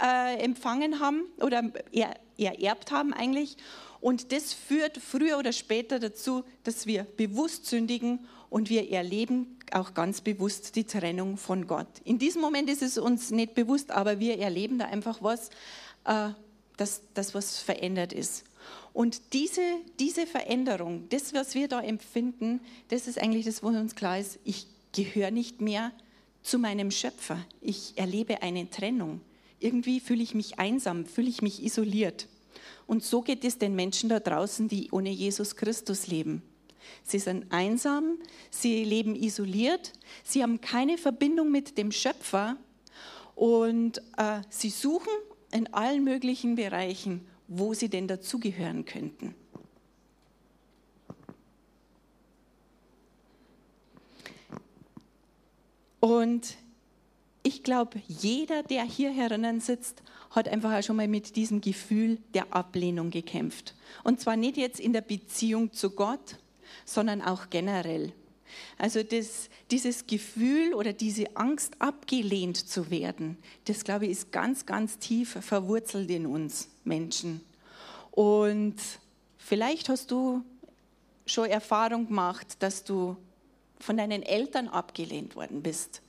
äh, 0.00 0.36
empfangen 0.36 1.00
haben 1.00 1.24
oder 1.40 1.72
er, 1.92 2.14
ererbt 2.36 2.90
haben 2.90 3.12
eigentlich. 3.12 3.56
Und 4.00 4.32
das 4.32 4.52
führt 4.52 4.98
früher 4.98 5.38
oder 5.38 5.52
später 5.52 5.98
dazu, 5.98 6.44
dass 6.62 6.86
wir 6.86 7.04
bewusst 7.04 7.66
sündigen 7.66 8.20
und 8.50 8.70
wir 8.70 8.90
erleben 8.90 9.58
auch 9.72 9.94
ganz 9.94 10.20
bewusst 10.20 10.76
die 10.76 10.84
Trennung 10.84 11.36
von 11.36 11.66
Gott. 11.66 11.88
In 12.04 12.18
diesem 12.18 12.42
Moment 12.42 12.70
ist 12.70 12.82
es 12.82 12.98
uns 12.98 13.30
nicht 13.30 13.54
bewusst, 13.54 13.90
aber 13.90 14.20
wir 14.20 14.38
erleben 14.38 14.78
da 14.78 14.86
einfach 14.86 15.22
was, 15.22 15.48
äh, 16.04 16.30
dass 16.76 17.02
das 17.14 17.34
was 17.34 17.58
verändert 17.58 18.12
ist. 18.12 18.44
Und 18.92 19.32
diese, 19.32 19.62
diese 19.98 20.26
Veränderung, 20.26 21.08
das, 21.08 21.34
was 21.34 21.54
wir 21.54 21.66
da 21.66 21.80
empfinden, 21.80 22.60
das 22.88 23.08
ist 23.08 23.18
eigentlich 23.18 23.44
das, 23.44 23.62
wo 23.62 23.68
uns 23.68 23.94
klar 23.96 24.18
ist, 24.18 24.38
ich 24.44 24.66
gehöre 24.92 25.30
nicht 25.30 25.60
mehr 25.60 25.92
zu 26.42 26.58
meinem 26.58 26.90
Schöpfer. 26.90 27.38
Ich 27.60 27.94
erlebe 27.96 28.42
eine 28.42 28.70
Trennung. 28.70 29.20
Irgendwie 29.64 29.98
fühle 29.98 30.22
ich 30.22 30.34
mich 30.34 30.58
einsam, 30.58 31.06
fühle 31.06 31.30
ich 31.30 31.40
mich 31.40 31.64
isoliert. 31.64 32.28
Und 32.86 33.02
so 33.02 33.22
geht 33.22 33.44
es 33.44 33.56
den 33.56 33.74
Menschen 33.74 34.10
da 34.10 34.20
draußen, 34.20 34.68
die 34.68 34.90
ohne 34.90 35.08
Jesus 35.08 35.56
Christus 35.56 36.06
leben. 36.06 36.42
Sie 37.02 37.18
sind 37.18 37.50
einsam, 37.50 38.18
sie 38.50 38.84
leben 38.84 39.16
isoliert, 39.16 39.92
sie 40.22 40.42
haben 40.42 40.60
keine 40.60 40.98
Verbindung 40.98 41.50
mit 41.50 41.78
dem 41.78 41.92
Schöpfer 41.92 42.58
und 43.34 44.02
äh, 44.18 44.42
sie 44.50 44.68
suchen 44.68 45.14
in 45.50 45.72
allen 45.72 46.04
möglichen 46.04 46.56
Bereichen, 46.56 47.26
wo 47.48 47.72
sie 47.72 47.88
denn 47.88 48.06
dazugehören 48.06 48.84
könnten. 48.84 49.34
Und 56.00 56.54
ich 57.46 57.62
glaube, 57.62 58.00
jeder, 58.08 58.62
der 58.62 58.84
hier 58.84 59.10
herinnen 59.10 59.60
sitzt, 59.60 60.02
hat 60.30 60.48
einfach 60.48 60.72
auch 60.72 60.82
schon 60.82 60.96
mal 60.96 61.06
mit 61.06 61.36
diesem 61.36 61.60
Gefühl 61.60 62.18
der 62.32 62.52
Ablehnung 62.54 63.10
gekämpft. 63.10 63.74
Und 64.02 64.18
zwar 64.18 64.36
nicht 64.36 64.56
jetzt 64.56 64.80
in 64.80 64.94
der 64.94 65.02
Beziehung 65.02 65.70
zu 65.72 65.90
Gott, 65.90 66.38
sondern 66.86 67.20
auch 67.20 67.50
generell. 67.50 68.12
Also 68.78 69.02
das, 69.02 69.50
dieses 69.70 70.06
Gefühl 70.06 70.72
oder 70.72 70.94
diese 70.94 71.36
Angst, 71.36 71.74
abgelehnt 71.80 72.56
zu 72.56 72.90
werden, 72.90 73.36
das 73.66 73.84
glaube 73.84 74.06
ich 74.06 74.12
ist 74.12 74.32
ganz, 74.32 74.64
ganz 74.64 74.98
tief 74.98 75.36
verwurzelt 75.40 76.10
in 76.10 76.24
uns 76.24 76.70
Menschen. 76.82 77.42
Und 78.10 78.76
vielleicht 79.36 79.90
hast 79.90 80.10
du 80.10 80.42
schon 81.26 81.50
Erfahrung 81.50 82.06
gemacht, 82.06 82.56
dass 82.60 82.84
du 82.84 83.16
von 83.78 83.98
deinen 83.98 84.22
Eltern 84.22 84.68
abgelehnt 84.68 85.36
worden 85.36 85.62
bist, 85.62 86.00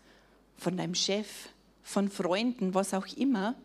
von 0.58 0.78
deinem 0.78 0.96
Chef, 0.96 1.50
von 1.84 2.10
Freunden, 2.10 2.74
was 2.74 2.94
auch 2.94 3.08
immer. 3.16 3.56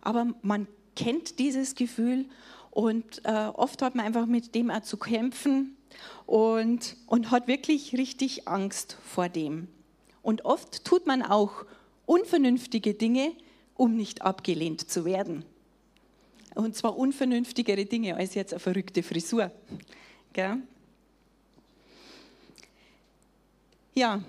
Aber 0.00 0.26
man 0.42 0.66
kennt 0.96 1.38
dieses 1.38 1.74
Gefühl 1.74 2.26
und 2.70 3.24
äh, 3.24 3.50
oft 3.54 3.82
hat 3.82 3.94
man 3.94 4.06
einfach 4.06 4.26
mit 4.26 4.54
dem 4.54 4.70
auch 4.70 4.82
zu 4.82 4.96
kämpfen 4.96 5.76
und, 6.26 6.96
und 7.06 7.30
hat 7.30 7.48
wirklich 7.48 7.94
richtig 7.94 8.46
Angst 8.46 8.96
vor 9.04 9.28
dem. 9.28 9.68
Und 10.22 10.44
oft 10.44 10.84
tut 10.84 11.06
man 11.06 11.22
auch 11.22 11.64
unvernünftige 12.06 12.94
Dinge, 12.94 13.32
um 13.74 13.96
nicht 13.96 14.22
abgelehnt 14.22 14.90
zu 14.90 15.04
werden. 15.04 15.44
Und 16.54 16.74
zwar 16.74 16.98
unvernünftigere 16.98 17.84
Dinge 17.86 18.16
als 18.16 18.34
jetzt 18.34 18.52
eine 18.52 18.60
verrückte 18.60 19.02
Frisur. 19.02 19.50
Gell? 20.32 20.58
Ja, 23.94 24.22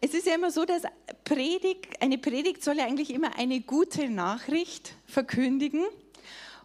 es 0.00 0.14
ist 0.14 0.26
ja 0.26 0.34
immer 0.34 0.50
so, 0.50 0.64
dass 0.64 0.82
Predigt, 1.24 2.00
eine 2.00 2.18
Predigt 2.18 2.64
soll 2.64 2.78
ja 2.78 2.86
eigentlich 2.86 3.10
immer 3.10 3.36
eine 3.38 3.60
gute 3.60 4.08
Nachricht 4.08 4.94
verkündigen. 5.06 5.84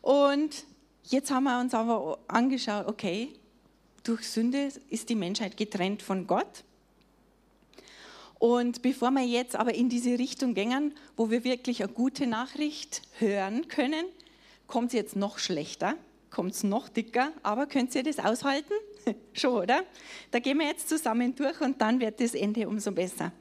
Und 0.02 0.66
jetzt 1.04 1.32
haben 1.32 1.44
wir 1.44 1.60
uns 1.60 1.74
aber 1.74 2.20
angeschaut, 2.28 2.88
okay, 2.88 3.34
durch 4.04 4.30
Sünde 4.30 4.70
ist 4.90 5.10
die 5.10 5.16
Menschheit 5.16 5.58
getrennt 5.58 6.02
von 6.02 6.28
Gott. 6.28 6.64
Und 8.40 8.82
bevor 8.82 9.12
wir 9.12 9.26
jetzt 9.26 9.56
aber 9.56 9.74
in 9.74 9.90
diese 9.90 10.20
Richtung 10.20 10.54
gehen, 10.54 10.94
wo 11.18 11.30
wir 11.30 11.44
wirklich 11.44 11.84
eine 11.84 11.92
gute 11.92 12.28
Nachricht 12.28 13.02
hören 13.18 13.68
können, 13.68 14.06
kommt 14.68 14.88
es 14.88 14.94
jetzt 14.94 15.16
noch 15.16 15.40
schlechter, 15.40 15.96
kommt 16.30 16.54
es 16.54 16.64
noch 16.64 16.88
dicker, 16.88 17.32
aber 17.44 17.66
könnt 17.66 17.96
ihr 17.96 18.04
das 18.04 18.20
aushalten? 18.20 18.74
Schon, 19.34 19.64
oder? 19.64 19.84
Da 20.32 20.40
gehen 20.40 20.60
wir 20.60 20.68
jetzt 20.68 20.90
zusammen 20.90 21.36
durch 21.36 21.60
und 21.62 21.82
dann 21.82 22.00
wird 22.00 22.20
das 22.20 22.34
Ende 22.34 22.68
umso 22.68 22.92
besser. 22.92 23.32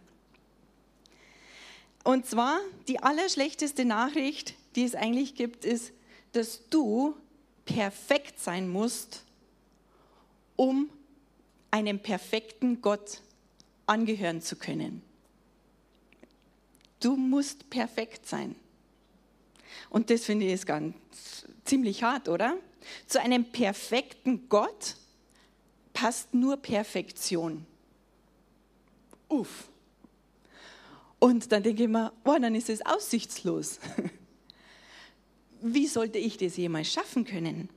Und 2.02 2.26
zwar 2.26 2.60
die 2.86 3.02
allerschlechteste 3.02 3.84
Nachricht, 3.84 4.54
die 4.76 4.84
es 4.84 4.94
eigentlich 4.94 5.34
gibt, 5.34 5.64
ist, 5.64 5.92
dass 6.32 6.68
du 6.68 7.16
perfekt 7.64 8.38
sein 8.38 8.68
musst, 8.68 9.24
um 10.56 10.90
einem 11.70 11.98
perfekten 11.98 12.82
Gott 12.82 13.20
angehören 13.86 14.42
zu 14.42 14.56
können. 14.56 15.02
Du 17.00 17.16
musst 17.16 17.70
perfekt 17.70 18.26
sein. 18.26 18.54
Und 19.90 20.10
das 20.10 20.24
finde 20.24 20.46
ich 20.46 20.52
ist 20.52 20.66
ganz 20.66 20.94
ziemlich 21.64 22.02
hart, 22.02 22.28
oder? 22.28 22.56
Zu 23.06 23.20
einem 23.20 23.44
perfekten 23.44 24.48
Gott 24.48 24.96
passt 25.94 26.34
nur 26.34 26.58
Perfektion. 26.58 27.64
Uff. 29.28 29.70
Und 31.18 31.50
dann 31.52 31.62
denke 31.62 31.84
ich 31.84 31.88
mir, 31.88 32.12
oh, 32.24 32.36
dann 32.38 32.54
ist 32.54 32.68
es 32.68 32.84
aussichtslos. 32.84 33.80
Wie 35.62 35.86
sollte 35.86 36.18
ich 36.18 36.36
das 36.36 36.58
jemals 36.58 36.92
schaffen 36.92 37.24
können? 37.24 37.70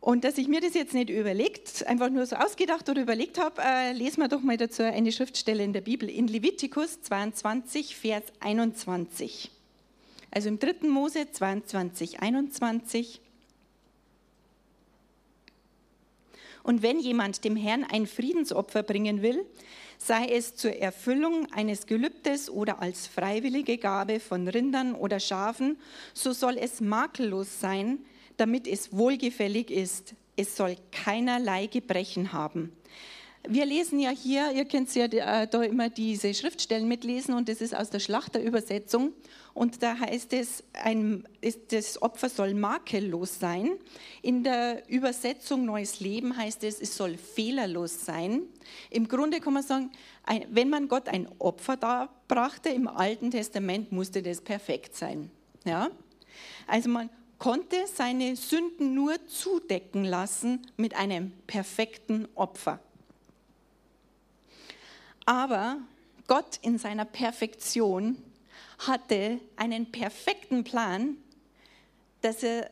Und 0.00 0.24
dass 0.24 0.38
ich 0.38 0.48
mir 0.48 0.62
das 0.62 0.72
jetzt 0.72 0.94
nicht 0.94 1.10
überlegt, 1.10 1.86
einfach 1.86 2.08
nur 2.08 2.24
so 2.24 2.36
ausgedacht 2.36 2.88
oder 2.88 3.02
überlegt 3.02 3.38
habe, 3.38 3.60
äh, 3.62 3.92
lesen 3.92 4.22
wir 4.22 4.28
doch 4.28 4.40
mal 4.40 4.56
dazu 4.56 4.82
eine 4.82 5.12
Schriftstelle 5.12 5.62
in 5.62 5.74
der 5.74 5.82
Bibel, 5.82 6.08
in 6.08 6.28
Levitikus 6.28 7.02
22, 7.02 7.94
Vers 7.96 8.22
21. 8.40 9.50
Also 10.30 10.48
im 10.48 10.58
3. 10.58 10.88
Mose 10.88 11.30
22, 11.30 12.20
21. 12.20 13.20
Und 16.62 16.82
wenn 16.82 17.00
jemand 17.00 17.44
dem 17.44 17.56
Herrn 17.56 17.84
ein 17.84 18.06
Friedensopfer 18.06 18.82
bringen 18.82 19.22
will, 19.22 19.44
sei 19.98 20.26
es 20.26 20.54
zur 20.54 20.76
Erfüllung 20.76 21.46
eines 21.52 21.86
Gelübdes 21.86 22.50
oder 22.50 22.80
als 22.80 23.06
freiwillige 23.06 23.78
Gabe 23.78 24.20
von 24.20 24.46
Rindern 24.48 24.94
oder 24.94 25.20
Schafen, 25.20 25.78
so 26.14 26.32
soll 26.32 26.56
es 26.56 26.80
makellos 26.80 27.60
sein, 27.60 27.98
damit 28.36 28.66
es 28.66 28.92
wohlgefällig 28.92 29.70
ist. 29.70 30.14
Es 30.36 30.56
soll 30.56 30.76
keinerlei 30.92 31.66
Gebrechen 31.66 32.32
haben. 32.32 32.72
Wir 33.46 33.64
lesen 33.64 33.98
ja 33.98 34.10
hier, 34.10 34.52
ihr 34.52 34.64
könnt 34.64 34.94
ja 34.94 35.04
äh, 35.04 35.46
da 35.48 35.62
immer 35.62 35.88
diese 35.88 36.34
Schriftstellen 36.34 36.88
mitlesen 36.88 37.34
und 37.34 37.48
das 37.48 37.60
ist 37.60 37.74
aus 37.74 37.88
der 37.88 38.00
Schlachterübersetzung. 38.00 39.12
Und 39.58 39.82
da 39.82 39.98
heißt 39.98 40.34
es, 40.34 40.62
ein, 40.72 41.26
das 41.72 42.00
Opfer 42.00 42.28
soll 42.28 42.54
makellos 42.54 43.40
sein. 43.40 43.72
In 44.22 44.44
der 44.44 44.88
Übersetzung 44.88 45.64
Neues 45.64 45.98
Leben 45.98 46.36
heißt 46.36 46.62
es, 46.62 46.80
es 46.80 46.96
soll 46.96 47.16
fehlerlos 47.16 48.04
sein. 48.04 48.42
Im 48.88 49.08
Grunde 49.08 49.40
kann 49.40 49.54
man 49.54 49.64
sagen, 49.64 49.90
wenn 50.50 50.70
man 50.70 50.86
Gott 50.86 51.08
ein 51.08 51.26
Opfer 51.40 51.76
darbrachte 51.76 52.68
im 52.68 52.86
Alten 52.86 53.32
Testament, 53.32 53.90
musste 53.90 54.22
das 54.22 54.40
perfekt 54.40 54.94
sein. 54.94 55.28
Ja? 55.64 55.90
Also 56.68 56.88
man 56.88 57.10
konnte 57.40 57.78
seine 57.92 58.36
Sünden 58.36 58.94
nur 58.94 59.26
zudecken 59.26 60.04
lassen 60.04 60.68
mit 60.76 60.94
einem 60.94 61.32
perfekten 61.48 62.28
Opfer. 62.36 62.78
Aber 65.26 65.78
Gott 66.28 66.60
in 66.62 66.78
seiner 66.78 67.06
Perfektion 67.06 68.22
hatte 68.78 69.40
einen 69.56 69.90
perfekten 69.90 70.64
Plan, 70.64 71.16
dass 72.20 72.42
er 72.42 72.70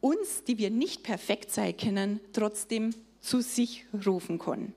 uns, 0.00 0.44
die 0.44 0.58
wir 0.58 0.70
nicht 0.70 1.02
perfekt 1.02 1.50
sein 1.50 1.76
können, 1.76 2.20
trotzdem 2.32 2.94
zu 3.20 3.40
sich 3.40 3.84
rufen 4.06 4.38
kann. 4.38 4.72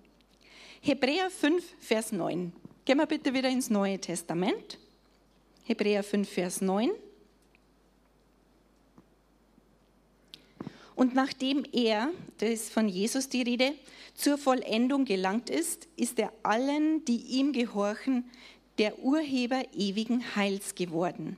Hebräer 0.82 1.30
5, 1.30 1.63
Vers 1.80 2.12
9. 2.12 2.54
Gehen 2.86 2.98
wir 2.98 3.06
bitte 3.06 3.34
wieder 3.34 3.50
ins 3.50 3.70
Neue 3.70 4.00
Testament. 4.00 4.80
Hebräer 5.66 6.04
5, 6.04 6.28
Vers 6.28 6.62
9. 6.62 6.89
Und 10.96 11.16
nachdem 11.16 11.63
er, 11.72 12.12
das 12.39 12.50
ist 12.50 12.74
von 12.74 12.89
Jesus 12.89 13.30
die 13.30 13.44
Rede, 13.44 13.74
zur 14.16 14.38
Vollendung 14.38 15.06
gelangt 15.06 15.50
ist, 15.50 15.88
ist 15.96 16.20
er 16.20 16.34
allen, 16.44 17.06
die 17.06 17.18
ihm 17.18 17.54
gehorchen, 17.54 18.30
der 18.79 19.00
Urheber 19.00 19.63
ewigen 19.74 20.36
Heils 20.36 20.74
geworden. 20.74 21.38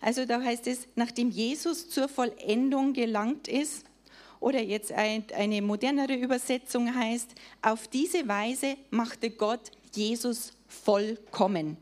Also 0.00 0.24
da 0.26 0.42
heißt 0.42 0.66
es, 0.66 0.88
nachdem 0.96 1.30
Jesus 1.30 1.88
zur 1.88 2.08
Vollendung 2.08 2.92
gelangt 2.92 3.48
ist, 3.48 3.86
oder 4.40 4.60
jetzt 4.60 4.92
eine 4.92 5.62
modernere 5.62 6.14
Übersetzung 6.14 6.94
heißt, 6.94 7.30
auf 7.62 7.88
diese 7.88 8.28
Weise 8.28 8.76
machte 8.90 9.30
Gott 9.30 9.70
Jesus 9.94 10.52
vollkommen. 10.68 11.78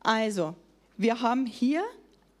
Also, 0.00 0.54
wir 0.96 1.20
haben 1.20 1.44
hier 1.44 1.84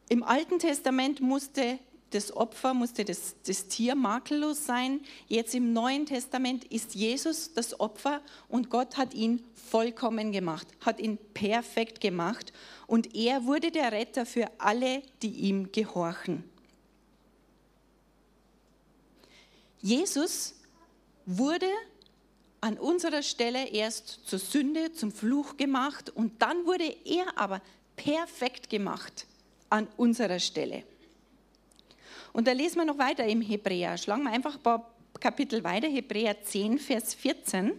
im 0.08 0.22
Alten 0.22 0.58
Testament 0.58 1.20
musste 1.20 1.78
das 2.10 2.34
Opfer, 2.34 2.74
musste 2.74 3.04
das, 3.04 3.36
das 3.46 3.66
Tier 3.66 3.94
makellos 3.94 4.64
sein. 4.64 5.00
Jetzt 5.26 5.54
im 5.54 5.72
Neuen 5.72 6.06
Testament 6.06 6.64
ist 6.64 6.94
Jesus 6.94 7.52
das 7.52 7.78
Opfer 7.78 8.22
und 8.48 8.70
Gott 8.70 8.96
hat 8.96 9.14
ihn 9.14 9.42
vollkommen 9.54 10.32
gemacht, 10.32 10.66
hat 10.80 11.00
ihn 11.00 11.18
perfekt 11.34 12.00
gemacht 12.00 12.52
und 12.86 13.14
er 13.14 13.44
wurde 13.44 13.70
der 13.70 13.92
Retter 13.92 14.24
für 14.24 14.50
alle, 14.58 15.02
die 15.22 15.30
ihm 15.30 15.70
gehorchen. 15.70 16.44
Jesus 19.80 20.54
wurde 21.26 21.68
an 22.60 22.78
unserer 22.78 23.22
Stelle 23.22 23.68
erst 23.68 24.26
zur 24.26 24.38
Sünde, 24.38 24.92
zum 24.92 25.12
Fluch 25.12 25.56
gemacht 25.56 26.10
und 26.10 26.42
dann 26.42 26.66
wurde 26.66 26.96
er 27.04 27.38
aber 27.38 27.60
perfekt 27.96 28.70
gemacht 28.70 29.26
an 29.70 29.86
unserer 29.96 30.40
Stelle. 30.40 30.84
Und 32.32 32.46
da 32.46 32.52
lesen 32.52 32.76
wir 32.76 32.84
noch 32.84 32.98
weiter 32.98 33.24
im 33.26 33.40
Hebräer. 33.40 33.96
Schlagen 33.96 34.24
wir 34.24 34.30
einfach 34.30 34.56
ein 34.56 34.62
paar 34.62 34.90
Kapitel 35.20 35.64
weiter, 35.64 35.88
Hebräer 35.88 36.42
10, 36.42 36.78
Vers 36.78 37.14
14. 37.14 37.72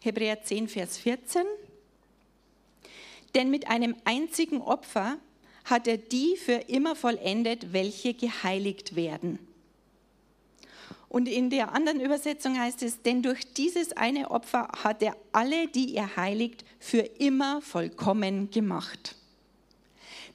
Hebräer 0.00 0.42
10, 0.42 0.68
Vers 0.68 0.98
14. 0.98 1.42
Denn 3.34 3.50
mit 3.50 3.68
einem 3.68 3.96
einzigen 4.04 4.60
Opfer 4.60 5.18
hat 5.64 5.86
er 5.86 5.98
die 5.98 6.36
für 6.36 6.68
immer 6.68 6.96
vollendet, 6.96 7.72
welche 7.72 8.14
geheiligt 8.14 8.96
werden. 8.96 9.38
Und 11.08 11.26
in 11.26 11.48
der 11.48 11.72
anderen 11.72 12.00
Übersetzung 12.00 12.58
heißt 12.58 12.82
es, 12.82 13.02
denn 13.02 13.22
durch 13.22 13.54
dieses 13.54 13.96
eine 13.96 14.30
Opfer 14.30 14.68
hat 14.82 15.02
er 15.02 15.16
alle, 15.32 15.68
die 15.68 15.94
er 15.94 16.16
heiligt, 16.16 16.64
für 16.78 17.00
immer 17.00 17.62
vollkommen 17.62 18.50
gemacht. 18.50 19.17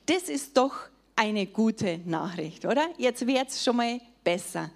Das 0.06 0.24
ist 0.24 0.58
doch 0.58 0.74
eine 1.16 1.46
gute 1.46 2.00
Nachricht, 2.06 2.66
oder? 2.66 2.90
Jetzt 2.98 3.26
wird 3.26 3.50
es 3.50 3.64
schon 3.64 3.78
mal 3.78 4.02
besser. 4.24 4.70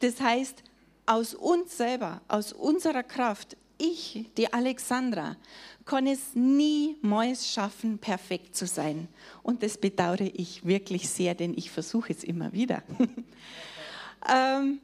Das 0.00 0.20
heißt, 0.20 0.62
aus 1.06 1.34
uns 1.34 1.76
selber, 1.76 2.20
aus 2.28 2.52
unserer 2.52 3.02
Kraft, 3.02 3.56
ich, 3.78 4.26
die 4.36 4.52
Alexandra, 4.52 5.36
kann 5.84 6.06
es 6.06 6.34
niemals 6.34 7.48
schaffen, 7.50 7.98
perfekt 7.98 8.56
zu 8.56 8.66
sein. 8.66 9.08
Und 9.42 9.62
das 9.62 9.76
bedauere 9.76 10.30
ich 10.32 10.64
wirklich 10.64 11.08
sehr, 11.08 11.34
denn 11.34 11.54
ich 11.56 11.70
versuche 11.70 12.12
es 12.12 12.24
immer 12.24 12.52
wieder. 12.52 12.82
ähm, 14.32 14.80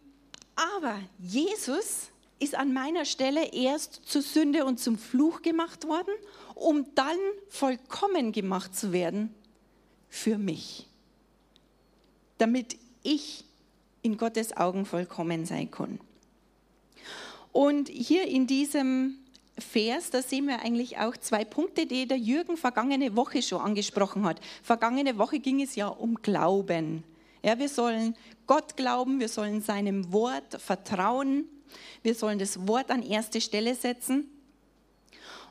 aber 0.56 0.98
Jesus 1.18 2.08
ist 2.38 2.54
an 2.54 2.72
meiner 2.72 3.04
Stelle 3.04 3.52
erst 3.52 4.00
zur 4.06 4.22
Sünde 4.22 4.64
und 4.64 4.80
zum 4.80 4.98
Fluch 4.98 5.42
gemacht 5.42 5.86
worden, 5.86 6.12
um 6.54 6.86
dann 6.94 7.18
vollkommen 7.48 8.32
gemacht 8.32 8.74
zu 8.74 8.92
werden 8.92 9.34
für 10.10 10.36
mich 10.36 10.86
damit 12.40 12.78
ich 13.02 13.44
in 14.02 14.16
Gottes 14.16 14.56
Augen 14.56 14.86
vollkommen 14.86 15.44
sein 15.44 15.70
kann. 15.70 16.00
Und 17.52 17.88
hier 17.88 18.26
in 18.26 18.46
diesem 18.46 19.18
Vers, 19.58 20.10
da 20.10 20.22
sehen 20.22 20.46
wir 20.46 20.60
eigentlich 20.60 20.98
auch 20.98 21.16
zwei 21.16 21.44
Punkte, 21.44 21.84
die 21.84 22.08
der 22.08 22.16
Jürgen 22.16 22.56
vergangene 22.56 23.14
Woche 23.14 23.42
schon 23.42 23.60
angesprochen 23.60 24.24
hat. 24.24 24.40
Vergangene 24.62 25.18
Woche 25.18 25.38
ging 25.38 25.60
es 25.60 25.74
ja 25.74 25.88
um 25.88 26.14
Glauben. 26.22 27.04
Ja, 27.42 27.58
wir 27.58 27.68
sollen 27.68 28.16
Gott 28.46 28.76
glauben, 28.76 29.20
wir 29.20 29.28
sollen 29.28 29.60
seinem 29.60 30.12
Wort 30.12 30.60
vertrauen, 30.60 31.44
wir 32.02 32.14
sollen 32.14 32.38
das 32.38 32.66
Wort 32.66 32.90
an 32.90 33.02
erste 33.02 33.40
Stelle 33.40 33.74
setzen. 33.74 34.30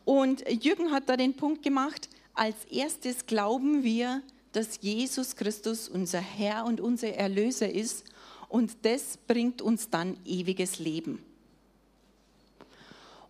Und 0.06 0.43
Jürgen 0.63 0.91
hat 0.91 1.08
da 1.08 1.17
den 1.17 1.36
Punkt 1.36 1.62
gemacht, 1.62 2.10
als 2.34 2.56
erstes 2.65 3.26
glauben 3.26 3.84
wir, 3.84 4.24
dass 4.52 4.80
Jesus 4.82 5.36
Christus 5.36 5.88
unser 5.88 6.22
Herr 6.22 6.66
und 6.66 6.82
unser 6.82 7.14
Erlöser 7.14 7.70
ist 7.72 8.06
und 8.48 8.78
das 8.84 9.18
bringt 9.28 9.62
uns 9.62 9.90
dann 9.90 10.18
ewiges 10.26 10.80
Leben. 10.80 11.24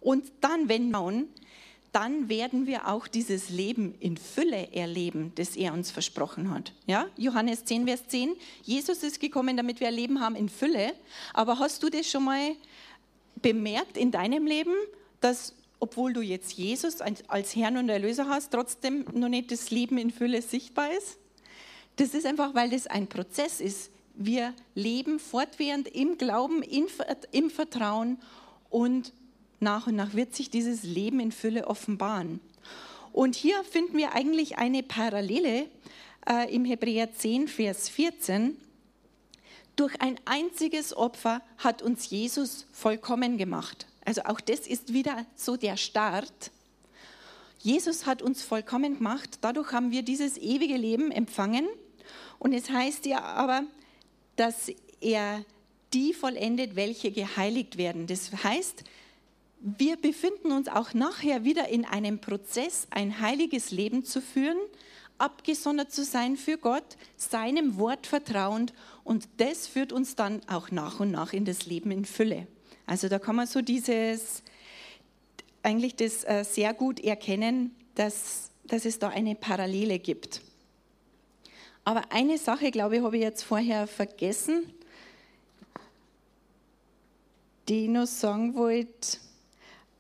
Und 0.02 0.32
dann, 0.42 0.70
wenn 0.70 0.90
wir 0.92 1.26
dann 1.92 2.30
werden 2.30 2.68
wir 2.68 2.88
auch 2.88 3.08
dieses 3.08 3.50
Leben 3.50 3.96
in 4.00 4.16
Fülle 4.18 4.72
erleben, 4.74 5.32
das 5.36 5.56
er 5.56 5.74
uns 5.74 5.92
versprochen 5.92 6.52
hat. 6.52 6.72
Ja? 6.86 7.08
Johannes 7.18 7.66
10, 7.66 7.88
Vers 7.88 8.08
10. 8.08 8.36
Jesus 8.64 9.02
ist 9.02 9.20
gekommen, 9.20 9.58
damit 9.58 9.80
wir 9.80 9.88
ein 9.88 9.94
Leben 9.94 10.22
haben 10.22 10.36
in 10.36 10.50
Fülle. 10.50 10.94
Aber 11.34 11.58
hast 11.58 11.82
du 11.82 11.90
das 11.90 12.10
schon 12.10 12.26
mal 12.26 12.56
bemerkt 13.42 13.98
in 13.98 14.12
deinem 14.12 14.46
Leben, 14.46 14.74
dass 15.20 15.54
obwohl 15.80 16.14
du 16.14 16.22
jetzt 16.22 16.54
Jesus 16.54 17.02
als 17.02 17.56
Herrn 17.56 17.78
und 17.78 17.90
Erlöser 17.90 18.28
hast, 18.28 18.52
trotzdem 18.52 19.06
noch 19.14 19.30
nicht 19.30 19.52
das 19.52 19.72
Leben 19.72 19.98
in 19.98 20.12
Fülle 20.12 20.42
sichtbar 20.42 20.92
ist? 20.92 21.18
Das 21.96 22.14
ist 22.14 22.26
einfach, 22.26 22.54
weil 22.56 22.70
das 22.70 22.88
ein 22.88 23.08
Prozess 23.08 23.62
ist. 23.62 23.92
Wir 24.14 24.54
leben 24.76 25.20
fortwährend 25.20 25.88
im 25.88 26.18
Glauben, 26.18 26.64
im 26.64 27.50
Vertrauen 27.50 28.18
und 28.70 29.14
nach 29.60 29.88
und 29.88 29.96
nach 29.96 30.14
wird 30.14 30.36
sich 30.36 30.50
dieses 30.50 30.84
Leben 30.84 31.20
in 31.20 31.32
Fülle 31.32 31.68
offenbaren. 31.68 32.40
Und 33.12 33.36
hier 33.36 33.64
finden 33.64 33.98
wir 33.98 34.14
eigentlich 34.14 34.58
eine 34.58 34.84
Parallele 34.84 35.68
äh, 36.30 36.54
im 36.54 36.66
Hebräer 36.66 37.14
10, 37.14 37.48
Vers 37.48 37.90
14, 37.90 38.56
durch 39.76 40.02
ein 40.02 40.20
einziges 40.26 40.96
Opfer 40.96 41.42
hat 41.58 41.82
uns 41.82 42.10
Jesus 42.10 42.68
vollkommen 42.74 43.38
gemacht. 43.38 43.88
Also 44.06 44.22
auch 44.24 44.40
das 44.40 44.62
ist 44.62 44.94
wieder 44.94 45.26
so 45.36 45.58
der 45.58 45.78
Start. 45.78 46.52
Jesus 47.60 48.06
hat 48.06 48.22
uns 48.22 48.42
vollkommen 48.42 48.98
gemacht, 48.98 49.40
dadurch 49.42 49.72
haben 49.72 49.92
wir 49.92 50.02
dieses 50.02 50.38
ewige 50.38 50.78
Leben 50.78 51.12
empfangen. 51.12 51.68
Und 52.40 52.54
es 52.54 52.70
heißt 52.70 53.06
ja 53.06 53.22
aber, 53.22 53.64
dass 54.36 54.72
er 55.02 55.44
die 55.94 56.14
vollendet, 56.14 56.76
welche 56.76 57.12
geheiligt 57.12 57.78
werden. 57.78 58.08
Das 58.08 58.32
heißt, 58.32 58.84
wir 59.60 59.98
befinden 59.98 60.54
uns 60.54 60.70
auch 60.70 60.94
nachher 60.94 61.44
wieder 61.44 61.68
in 61.68 61.84
einem 61.84 62.20
Prozess, 62.22 62.88
ein 62.92 63.20
heiliges 63.20 63.72
Leben 63.72 64.06
zu 64.06 64.22
führen, 64.22 64.58
abgesondert 65.18 65.92
zu 65.92 66.06
sein 66.06 66.38
für 66.38 66.58
Gott, 66.58 66.96
seinem 67.18 67.78
Wort 67.78 68.08
vertrauend 68.08 68.74
und 69.04 69.28
das 69.38 69.68
führt 69.68 69.92
uns 69.92 70.16
dann 70.16 70.42
auch 70.48 70.72
nach 70.72 71.02
und 71.02 71.12
nach 71.12 71.34
in 71.34 71.44
das 71.44 71.66
Leben 71.66 71.92
in 71.92 72.06
Fülle. 72.06 72.48
Also 72.90 73.08
da 73.08 73.20
kann 73.20 73.36
man 73.36 73.46
so 73.46 73.62
dieses, 73.62 74.42
eigentlich 75.62 75.96
das 75.96 76.24
äh, 76.24 76.44
sehr 76.44 76.74
gut 76.74 77.00
erkennen, 77.00 77.76
dass, 77.94 78.50
dass 78.64 78.84
es 78.84 78.98
da 78.98 79.10
eine 79.10 79.36
Parallele 79.36 80.00
gibt. 80.00 80.42
Aber 81.84 82.12
eine 82.12 82.40
Sache, 82.40 82.72
glaube 82.72 82.98
ich, 82.98 83.04
habe 83.04 83.16
ich 83.16 83.22
jetzt 83.22 83.44
vorher 83.44 83.86
vergessen, 83.86 84.74
die 87.68 87.84
ich 87.84 87.90
noch 87.90 88.08
sagen 88.08 88.56
wollte. 88.56 89.20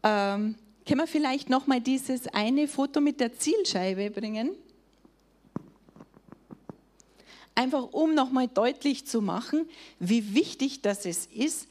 Ähm, 0.01 0.55
können 0.83 1.01
wir 1.01 1.05
vielleicht 1.05 1.47
noch 1.47 1.67
mal 1.67 1.81
dieses 1.81 2.25
eine 2.29 2.67
Foto 2.67 3.01
mit 3.01 3.19
der 3.19 3.37
Zielscheibe 3.37 4.09
bringen? 4.09 4.49
Einfach 7.53 7.83
um 7.91 8.15
noch 8.15 8.31
mal 8.31 8.47
deutlich 8.47 9.05
zu 9.05 9.21
machen, 9.21 9.69
wie 9.99 10.33
wichtig 10.33 10.81
das 10.81 11.05
ist, 11.05 11.67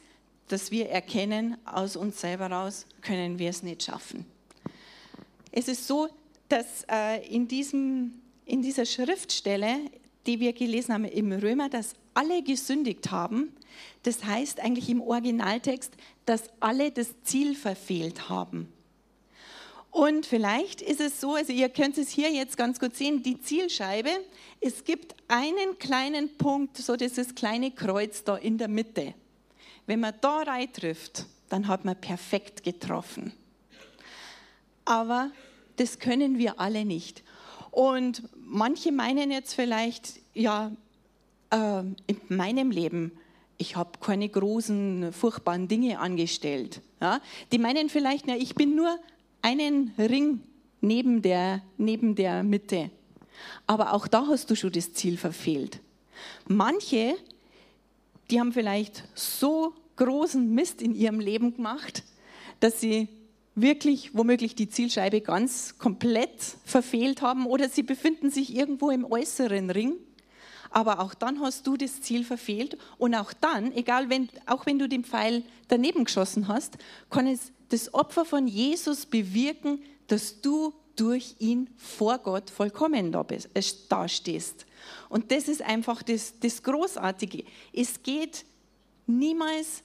dass 0.49 0.71
wir 0.71 0.89
erkennen, 0.89 1.57
aus 1.65 1.97
uns 1.97 2.21
selber 2.21 2.51
raus 2.51 2.87
können 3.03 3.39
wir 3.39 3.51
es 3.51 3.63
nicht 3.63 3.83
schaffen. 3.83 4.27
Es 5.53 5.69
ist 5.69 5.87
so, 5.87 6.09
dass 6.49 6.85
äh, 6.91 7.27
in, 7.29 7.49
diesem, 7.49 8.21
in 8.45 8.63
dieser 8.63 8.87
Schriftstelle, 8.87 9.77
die 10.27 10.41
wir 10.41 10.53
gelesen 10.53 10.95
haben 10.95 11.05
im 11.05 11.33
Römer, 11.33 11.69
dass 11.69 11.95
alle 12.15 12.43
gesündigt 12.43 13.11
haben. 13.11 13.55
Das 14.03 14.25
heißt 14.25 14.61
eigentlich 14.61 14.89
im 14.89 15.01
Originaltext, 15.01 15.93
dass 16.27 16.51
alle 16.61 16.91
das 16.91 17.09
Ziel 17.23 17.55
verfehlt 17.55 18.29
haben. 18.29 18.73
Und 19.91 20.27
vielleicht 20.27 20.83
ist 20.83 21.01
es 21.01 21.21
so, 21.21 21.35
also 21.35 21.53
ihr 21.53 21.69
könnt 21.69 21.97
es 21.97 22.11
hier 22.11 22.31
jetzt 22.31 22.57
ganz 22.57 22.79
gut 22.79 22.95
sehen, 22.95 23.23
die 23.23 23.41
Zielscheibe, 23.41 24.11
es 24.61 24.85
gibt 24.85 25.15
einen 25.29 25.79
kleinen 25.79 26.37
Punkt, 26.37 26.77
so 26.77 26.97
dieses 26.97 27.35
kleine 27.35 27.71
Kreuz 27.71 28.23
da 28.23 28.37
in 28.37 28.59
der 28.59 28.69
Mitte. 28.69 29.15
Wenn 29.89 30.01
man 30.01 30.13
da 30.21 30.43
rein 30.43 30.71
trifft, 30.71 31.25
dann 31.49 31.67
hat 31.67 31.87
man 31.87 31.99
perfekt 31.99 32.63
getroffen. 32.63 33.33
Aber 34.85 35.31
das 35.77 35.99
können 35.99 36.37
wir 36.37 36.61
alle 36.61 36.85
nicht. 36.85 37.25
Und 37.71 38.23
manche 38.37 38.93
meinen 38.93 39.31
jetzt 39.31 39.55
vielleicht, 39.55 40.21
ja, 40.35 40.73
äh, 41.49 41.81
in 42.07 42.21
meinem 42.29 42.71
Leben, 42.71 43.13
ich 43.57 43.77
habe 43.77 43.99
keine 43.99 44.29
großen, 44.29 45.11
furchtbaren 45.15 45.69
Dinge 45.69 46.01
angestellt. 46.01 46.83
Ja? 47.01 47.23
Die 47.51 47.59
meinen 47.59 47.89
vielleicht, 47.89 48.27
na, 48.27 48.37
ich 48.37 48.55
bin 48.55 48.75
nur 48.75 48.99
einen 49.41 49.95
Ring 49.97 50.43
neben 50.83 51.23
der, 51.23 51.63
neben 51.79 52.15
der 52.15 52.43
Mitte. 52.43 52.91
Aber 53.67 53.95
auch 53.95 54.07
da 54.07 54.27
hast 54.27 54.51
du 54.51 54.55
schon 54.55 54.73
das 54.73 54.93
Ziel 54.93 55.17
verfehlt. 55.17 55.81
Manche, 56.47 57.17
die 58.31 58.41
haben 58.41 58.53
vielleicht 58.53 59.05
so 59.15 59.75
großen 59.97 60.55
Mist 60.55 60.83
in 60.83 60.95
ihrem 60.95 61.21
Leben 61.21 61.55
gemacht, 61.55 62.03
dass 62.61 62.81
sie 62.81 63.09
wirklich 63.55 64.15
womöglich 64.15 64.55
die 64.55 64.69
Zielscheibe 64.69 65.21
ganz 65.21 65.79
komplett 65.79 66.41
verfehlt 66.65 67.23
haben 67.23 67.47
oder 67.47 67.69
sie 67.69 67.83
befinden 67.83 68.31
sich 68.31 68.55
irgendwo 68.55 68.91
im 68.91 69.05
äußeren 69.05 69.71
Ring. 69.71 69.95
Aber 70.71 71.01
auch 71.01 71.15
dann 71.15 71.41
hast 71.41 71.67
du 71.67 71.77
das 71.77 72.03
Ziel 72.03 72.25
verfehlt 72.25 72.77
und 72.99 73.15
auch 73.15 73.33
dann, 73.33 73.73
egal 73.73 74.11
wenn, 74.11 74.29
auch 74.47 74.67
wenn 74.67 74.79
du 74.79 74.89
den 74.89 75.03
Pfeil 75.05 75.43
daneben 75.69 76.05
geschossen 76.05 76.47
hast, 76.47 76.77
kann 77.11 77.27
es 77.27 77.53
das 77.71 77.95
Opfer 77.95 78.25
von 78.25 78.47
Jesus 78.47 79.07
bewirken, 79.07 79.81
dass 80.07 80.41
du 80.41 80.75
durch 80.97 81.37
ihn 81.39 81.71
vor 81.77 82.19
Gott 82.19 82.51
vollkommen 82.51 83.15
äh, 83.15 84.09
stehst. 84.09 84.67
Und 85.09 85.31
das 85.31 85.49
ist 85.49 85.63
einfach 85.63 86.03
das, 86.03 86.39
das 86.41 86.63
Großartige. 86.63 87.45
Es 87.73 88.03
geht 88.03 88.45
niemals 89.07 89.83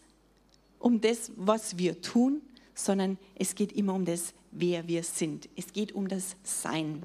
um 0.79 0.99
das, 1.01 1.31
was 1.35 1.77
wir 1.77 2.01
tun, 2.01 2.41
sondern 2.75 3.17
es 3.35 3.55
geht 3.55 3.71
immer 3.71 3.93
um 3.93 4.05
das, 4.05 4.33
wer 4.51 4.87
wir 4.87 5.03
sind. 5.03 5.49
Es 5.55 5.71
geht 5.71 5.93
um 5.93 6.07
das 6.07 6.35
Sein. 6.43 7.03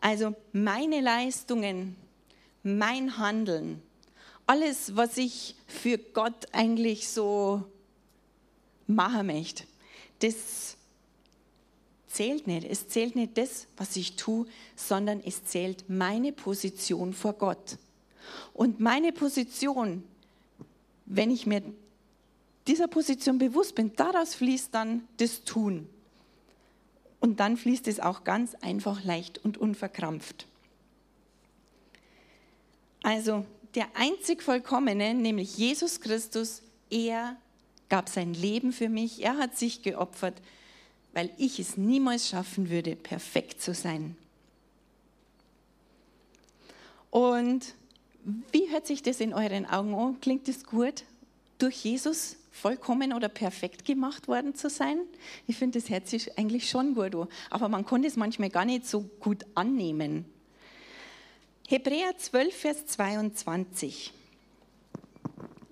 Also 0.00 0.34
meine 0.52 1.00
Leistungen, 1.00 1.96
mein 2.62 3.18
Handeln, 3.18 3.82
alles, 4.46 4.96
was 4.96 5.16
ich 5.18 5.54
für 5.66 5.98
Gott 5.98 6.46
eigentlich 6.52 7.08
so 7.08 7.64
machen 8.86 9.26
möchte, 9.26 9.64
das 10.20 10.76
zählt 12.10 12.46
nicht. 12.46 12.66
Es 12.68 12.88
zählt 12.88 13.16
nicht 13.16 13.38
das, 13.38 13.66
was 13.76 13.96
ich 13.96 14.16
tue, 14.16 14.46
sondern 14.76 15.20
es 15.24 15.44
zählt 15.44 15.88
meine 15.88 16.32
Position 16.32 17.12
vor 17.14 17.34
Gott. 17.34 17.78
Und 18.52 18.80
meine 18.80 19.12
Position, 19.12 20.04
wenn 21.06 21.30
ich 21.30 21.46
mir 21.46 21.62
dieser 22.66 22.88
Position 22.88 23.38
bewusst 23.38 23.74
bin, 23.74 23.94
daraus 23.96 24.34
fließt 24.34 24.74
dann 24.74 25.08
das 25.16 25.44
Tun. 25.44 25.88
Und 27.20 27.40
dann 27.40 27.56
fließt 27.56 27.86
es 27.88 28.00
auch 28.00 28.24
ganz 28.24 28.54
einfach, 28.56 29.04
leicht 29.04 29.38
und 29.44 29.58
unverkrampft. 29.58 30.46
Also 33.02 33.44
der 33.74 33.86
einzig 33.94 34.42
Vollkommene, 34.42 35.14
nämlich 35.14 35.56
Jesus 35.56 36.00
Christus, 36.00 36.62
er 36.90 37.36
gab 37.88 38.08
sein 38.08 38.34
Leben 38.34 38.72
für 38.72 38.88
mich, 38.88 39.22
er 39.22 39.36
hat 39.36 39.56
sich 39.56 39.82
geopfert, 39.82 40.34
weil 41.12 41.30
ich 41.38 41.58
es 41.58 41.76
niemals 41.76 42.28
schaffen 42.28 42.70
würde, 42.70 42.96
perfekt 42.96 43.60
zu 43.60 43.74
sein. 43.74 44.16
Und 47.10 47.74
wie 48.52 48.70
hört 48.70 48.86
sich 48.86 49.02
das 49.02 49.20
in 49.20 49.34
euren 49.34 49.66
Augen 49.66 49.94
an? 49.94 50.20
Klingt 50.20 50.48
es 50.48 50.64
gut? 50.64 51.04
Durch 51.58 51.84
Jesus 51.84 52.36
vollkommen 52.52 53.12
oder 53.12 53.28
perfekt 53.28 53.84
gemacht 53.84 54.28
worden 54.28 54.54
zu 54.54 54.68
sein. 54.70 55.00
Ich 55.46 55.56
finde, 55.56 55.80
das 55.80 55.90
hört 55.90 56.08
sich 56.08 56.38
eigentlich 56.38 56.68
schon 56.68 56.94
gut 56.94 57.14
an. 57.14 57.28
Aber 57.50 57.68
man 57.68 57.84
konnte 57.84 58.08
es 58.08 58.16
manchmal 58.16 58.50
gar 58.50 58.64
nicht 58.64 58.86
so 58.86 59.02
gut 59.20 59.44
annehmen. 59.54 60.24
Hebräer 61.68 62.16
12, 62.16 62.54
Vers 62.54 62.86
22. 62.86 64.12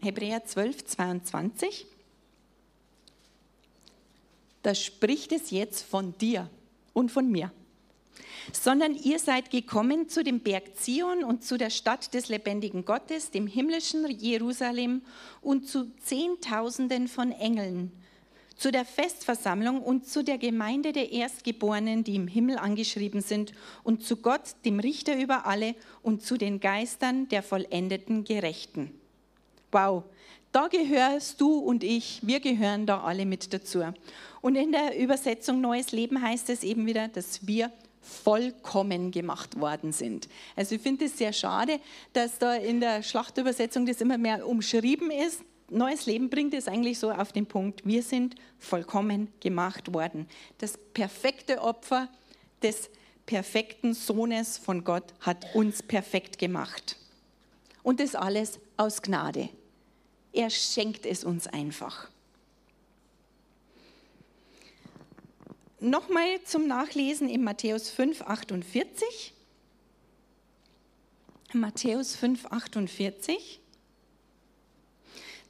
Hebräer 0.01 0.45
12, 0.45 0.85
22. 0.85 1.87
Da 4.69 4.75
spricht 4.75 5.33
es 5.33 5.51
jetzt 5.51 5.83
von 5.83 6.13
dir 6.19 6.51
und 6.93 7.11
von 7.11 7.31
mir 7.31 7.51
sondern 8.53 8.95
ihr 8.95 9.19
seid 9.19 9.51
gekommen 9.51 10.11
zu 10.11 10.23
dem 10.23 10.41
Berg 10.41 10.77
Zion 10.77 11.25
und 11.25 11.43
zu 11.43 11.57
der 11.57 11.71
Stadt 11.71 12.13
des 12.13 12.29
lebendigen 12.29 12.85
Gottes, 12.85 13.31
dem 13.31 13.47
himmlischen 13.47 14.07
Jerusalem 14.11 15.01
und 15.41 15.67
zu 15.67 15.91
Zehntausenden 16.03 17.09
von 17.09 17.33
Engeln, 17.33 17.93
zu 18.57 18.71
der 18.71 18.85
Festversammlung 18.85 19.83
und 19.83 20.07
zu 20.07 20.23
der 20.23 20.37
Gemeinde 20.37 20.93
der 20.93 21.13
Erstgeborenen, 21.13 22.05
die 22.05 22.17
im 22.17 22.29
Himmel 22.29 22.59
angeschrieben 22.59 23.23
sind, 23.23 23.55
und 23.85 24.03
zu 24.03 24.17
Gott, 24.17 24.55
dem 24.67 24.81
Richter 24.81 25.19
über 25.19 25.47
alle, 25.47 25.75
und 26.03 26.23
zu 26.23 26.37
den 26.37 26.61
Geistern 26.61 27.27
der 27.29 27.43
vollendeten 27.43 28.25
Gerechten. 28.25 28.99
Wow, 29.73 30.05
da 30.53 30.69
gehörst 30.69 31.41
du 31.41 31.59
und 31.59 31.85
ich, 31.85 32.21
wir 32.23 32.41
gehören 32.41 32.87
da 32.87 33.03
alle 33.03 33.27
mit 33.27 33.53
dazu. 33.53 33.83
Und 34.41 34.57
in 34.57 34.73
der 34.73 34.99
Übersetzung 34.99 35.61
Neues 35.61 35.93
Leben 35.93 36.21
heißt 36.23 36.49
es 36.51 36.63
eben 36.63 36.87
wieder, 36.87 37.09
dass 37.09 37.47
wir 37.47 37.71
vollkommen 38.01 39.11
gemacht 39.11 39.61
worden 39.61 39.93
sind. 39.93 40.29
Also 40.57 40.77
ich 40.77 40.81
finde 40.81 41.07
es 41.07 41.19
sehr 41.19 41.33
schade, 41.33 41.81
dass 42.13 42.39
da 42.39 42.55
in 42.55 42.81
der 42.81 43.03
Schlachtübersetzung 43.03 43.87
das 43.87 44.01
immer 44.01 44.19
mehr 44.19 44.47
umschrieben 44.47 45.11
ist. 45.11 45.43
Neues 45.71 46.07
Leben 46.07 46.31
bringt 46.31 46.55
es 46.55 46.69
eigentlich 46.69 46.99
so 46.99 47.11
auf 47.11 47.33
den 47.33 47.45
Punkt, 47.45 47.85
wir 47.85 48.03
sind 48.03 48.37
vollkommen 48.59 49.29
gemacht 49.41 49.93
worden. 49.93 50.27
Das 50.59 50.79
perfekte 50.95 51.61
Opfer 51.61 52.09
des 52.63 52.89
perfekten 53.27 53.93
Sohnes 53.93 54.57
von 54.57 54.85
Gott 54.85 55.13
hat 55.21 55.55
uns 55.55 55.83
perfekt 55.83 56.39
gemacht. 56.39 56.97
Und 57.83 58.01
das 58.01 58.15
alles 58.15 58.59
aus 58.79 59.03
Gnade. 59.03 59.51
Er 60.33 60.51
schenkt 60.51 61.07
es 61.07 61.25
uns 61.25 61.47
einfach. 61.47 62.09
nochmal 65.81 66.43
zum 66.45 66.67
Nachlesen 66.67 67.29
in 67.29 67.45
Matthäus 67.45 67.91
5, 67.91 68.23
48. 68.23 69.35
Matthäus 71.53 72.17
5, 72.17 72.47
48. 72.47 73.61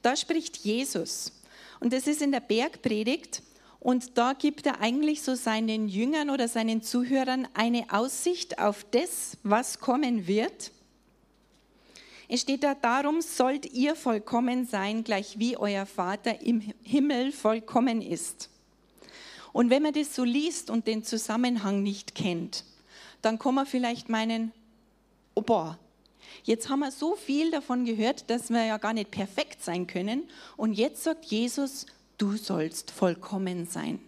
Da 0.03 0.17
spricht 0.17 0.59
Jesus. 0.59 1.33
Und 1.81 1.93
das 1.93 2.07
ist 2.07 2.23
in 2.23 2.33
der 2.33 2.41
Bergpredigt. 2.41 3.43
Und 3.81 4.19
da 4.19 4.33
gibt 4.33 4.67
er 4.67 4.81
eigentlich 4.81 5.23
so 5.23 5.35
seinen 5.35 5.89
Jüngern 5.89 6.31
oder 6.31 6.49
seinen 6.49 6.83
Zuhörern 6.83 7.49
eine 7.55 7.87
Aussicht 7.91 8.59
auf 8.59 8.85
das, 8.91 9.39
was 9.43 9.79
kommen 9.79 10.27
wird. 10.27 10.73
Es 12.31 12.43
steht 12.43 12.63
da, 12.63 12.75
darum 12.75 13.23
sollt 13.23 13.73
ihr 13.73 13.97
vollkommen 13.97 14.67
sein, 14.67 15.03
gleich 15.03 15.39
wie 15.39 15.57
euer 15.57 15.87
Vater 15.87 16.43
im 16.43 16.61
Himmel 16.83 17.33
vollkommen 17.33 18.03
ist. 18.03 18.51
Und 19.55 19.71
wenn 19.71 19.83
man 19.83 19.95
das 19.95 20.15
so 20.15 20.25
liest 20.25 20.69
und 20.69 20.87
den 20.87 21.03
Zusammenhang 21.03 21.83
nicht 21.83 22.15
kennt, 22.15 22.65
dann 23.23 23.39
kann 23.39 23.55
man 23.55 23.65
vielleicht 23.65 24.11
meinen, 24.11 24.53
oh 25.35 25.41
boah, 25.41 25.79
jetzt 26.45 26.69
haben 26.69 26.81
wir 26.81 26.91
so 26.91 27.17
viel 27.17 27.51
davon 27.51 27.87
gehört, 27.87 28.29
dass 28.29 28.51
wir 28.51 28.63
ja 28.65 28.77
gar 28.77 28.93
nicht 28.93 29.11
perfekt 29.11 29.65
sein 29.65 29.87
können. 29.87 30.29
Und 30.59 30.75
jetzt 30.75 31.05
sagt 31.05 31.25
Jesus, 31.25 31.87
du 32.19 32.37
sollst 32.37 32.91
vollkommen 32.91 33.67
sein. 33.67 34.01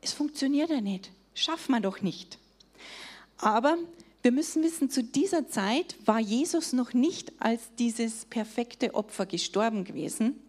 Es 0.00 0.12
funktioniert 0.12 0.70
ja 0.70 0.80
nicht, 0.80 1.12
schafft 1.34 1.68
man 1.68 1.82
doch 1.82 2.00
nicht. 2.02 2.36
Aber 3.38 3.78
wir 4.22 4.30
müssen 4.30 4.62
wissen, 4.62 4.88
zu 4.88 5.02
dieser 5.02 5.48
Zeit 5.48 5.96
war 6.04 6.20
Jesus 6.20 6.72
noch 6.72 6.92
nicht 6.92 7.32
als 7.40 7.62
dieses 7.78 8.24
perfekte 8.26 8.94
Opfer 8.94 9.26
gestorben 9.26 9.84
gewesen. 9.84 10.40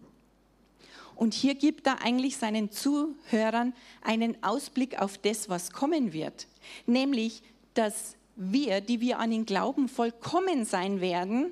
Und 1.16 1.34
hier 1.34 1.56
gibt 1.56 1.88
er 1.88 2.04
eigentlich 2.04 2.38
seinen 2.38 2.72
Zuhörern 2.72 3.74
einen 4.02 4.42
Ausblick 4.44 5.00
auf 5.00 5.18
das, 5.18 5.50
was 5.50 5.72
kommen 5.72 6.14
wird. 6.14 6.48
Nämlich, 6.86 7.42
dass 7.74 8.16
wir, 8.36 8.82
die 8.82 9.00
wir 9.00 9.20
an 9.20 9.32
ihn 9.32 9.46
glauben, 9.46 9.90
vollkommen 9.90 10.66
sein 10.66 11.02
werden 11.02 11.52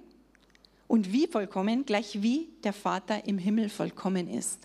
und 0.87 1.11
wie 1.11 1.27
vollkommen, 1.27 1.85
gleich 1.85 2.21
wie 2.21 2.49
der 2.63 2.73
Vater 2.73 3.25
im 3.25 3.37
Himmel 3.37 3.69
vollkommen 3.69 4.27
ist. 4.27 4.59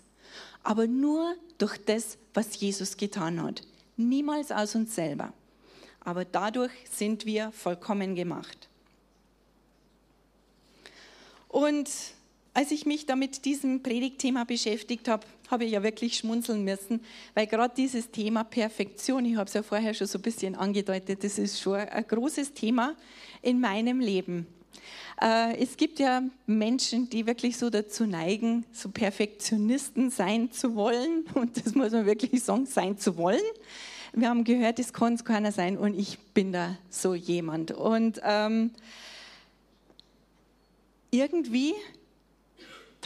Aber 0.63 0.87
nur 0.87 1.35
durch 1.57 1.77
das, 1.77 2.17
was 2.33 2.59
Jesus 2.59 2.97
getan 2.97 3.41
hat. 3.41 3.61
Niemals 3.95 4.51
aus 4.51 4.75
uns 4.75 4.93
selber. 4.93 5.33
Aber 6.07 6.23
dadurch 6.23 6.71
sind 6.89 7.25
wir 7.25 7.51
vollkommen 7.51 8.15
gemacht. 8.15 8.69
Und 11.49 11.89
als 12.53 12.71
ich 12.71 12.85
mich 12.85 13.05
da 13.05 13.17
mit 13.17 13.43
diesem 13.43 13.83
Predigtthema 13.83 14.45
beschäftigt 14.45 15.09
habe, 15.09 15.27
habe 15.49 15.65
ich 15.65 15.73
ja 15.73 15.83
wirklich 15.83 16.15
schmunzeln 16.15 16.63
müssen, 16.63 17.01
weil 17.33 17.45
gerade 17.45 17.73
dieses 17.75 18.09
Thema 18.09 18.45
Perfektion, 18.45 19.25
ich 19.25 19.35
habe 19.35 19.49
es 19.49 19.53
ja 19.53 19.63
vorher 19.63 19.93
schon 19.93 20.07
so 20.07 20.17
ein 20.17 20.21
bisschen 20.21 20.55
angedeutet, 20.55 21.25
das 21.25 21.37
ist 21.37 21.59
schon 21.59 21.75
ein 21.75 22.07
großes 22.07 22.53
Thema 22.53 22.95
in 23.41 23.59
meinem 23.59 23.99
Leben. 23.99 24.47
Äh, 25.21 25.57
es 25.61 25.75
gibt 25.75 25.99
ja 25.99 26.23
Menschen, 26.45 27.09
die 27.09 27.27
wirklich 27.27 27.57
so 27.57 27.69
dazu 27.69 28.05
neigen, 28.05 28.63
so 28.71 28.87
Perfektionisten 28.87 30.09
sein 30.09 30.53
zu 30.53 30.73
wollen. 30.73 31.25
Und 31.33 31.65
das 31.65 31.75
muss 31.75 31.91
man 31.91 32.05
wirklich 32.05 32.41
sagen, 32.41 32.65
sein 32.65 32.97
zu 32.97 33.17
wollen. 33.17 33.43
Wir 34.13 34.29
haben 34.29 34.43
gehört, 34.43 34.79
es 34.79 34.93
kann 34.93 35.17
keiner 35.23 35.51
sein 35.51 35.77
und 35.77 35.97
ich 35.97 36.19
bin 36.33 36.51
da 36.51 36.77
so 36.89 37.13
jemand. 37.13 37.71
Und 37.71 38.21
ähm, 38.23 38.71
irgendwie 41.11 41.73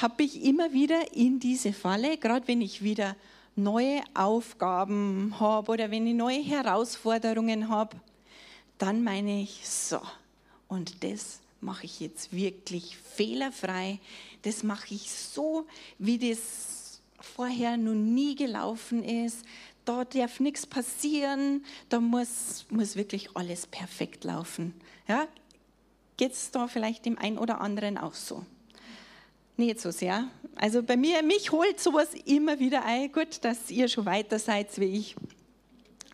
habe 0.02 0.24
ich 0.24 0.44
immer 0.44 0.74
wieder 0.74 1.14
in 1.14 1.40
diese 1.40 1.74
Falle, 1.74 2.18
gerade 2.18 2.48
wenn 2.48 2.62
ich 2.62 2.84
wieder 2.84 3.16
neue 3.56 4.02
Aufgaben 4.14 5.36
habe 5.40 5.72
oder 5.72 5.92
wenn 5.92 6.08
ich 6.08 6.16
neue 6.16 6.42
Herausforderungen 6.42 7.70
habe, 7.70 7.98
dann 8.78 9.04
meine 9.04 9.42
ich, 9.42 9.68
so, 9.68 10.00
und 10.68 11.04
das 11.04 11.40
mache 11.60 11.86
ich 11.86 12.00
jetzt 12.00 12.34
wirklich 12.34 12.98
fehlerfrei. 12.98 14.00
Das 14.42 14.64
mache 14.64 14.96
ich 14.96 15.12
so, 15.12 15.68
wie 16.00 16.18
das 16.18 17.02
vorher 17.20 17.78
noch 17.78 17.94
nie 17.94 18.36
gelaufen 18.36 19.04
ist. 19.04 19.46
Da 19.86 20.06
darf 20.06 20.40
nichts 20.40 20.66
passieren. 20.66 21.66
Da 21.90 22.00
muss, 22.00 22.66
muss 22.70 22.96
wirklich 22.96 23.36
alles 23.36 23.68
perfekt 23.68 24.24
laufen. 24.24 24.74
Ja? 25.08 25.28
Geht 26.18 26.34
es 26.34 26.52
da 26.52 26.68
vielleicht 26.68 27.06
dem 27.06 27.18
einen 27.18 27.38
oder 27.38 27.62
anderen 27.62 27.98
auch 27.98 28.14
so? 28.14 28.46
Nicht 29.58 29.80
so 29.80 29.92
sehr. 29.92 30.28
Also 30.56 30.84
bei 30.84 30.98
mir, 30.98 31.24
mich 31.24 31.52
holt 31.52 31.80
sowas 31.80 32.10
immer 32.26 32.60
wieder 32.60 32.86
ein. 32.86 33.12
Gut, 33.12 33.44
dass 33.44 33.70
ihr 33.72 33.88
schon 33.88 34.06
weiter 34.06 34.40
seid 34.40 34.80
wie 34.80 34.98
ich. 34.98 35.16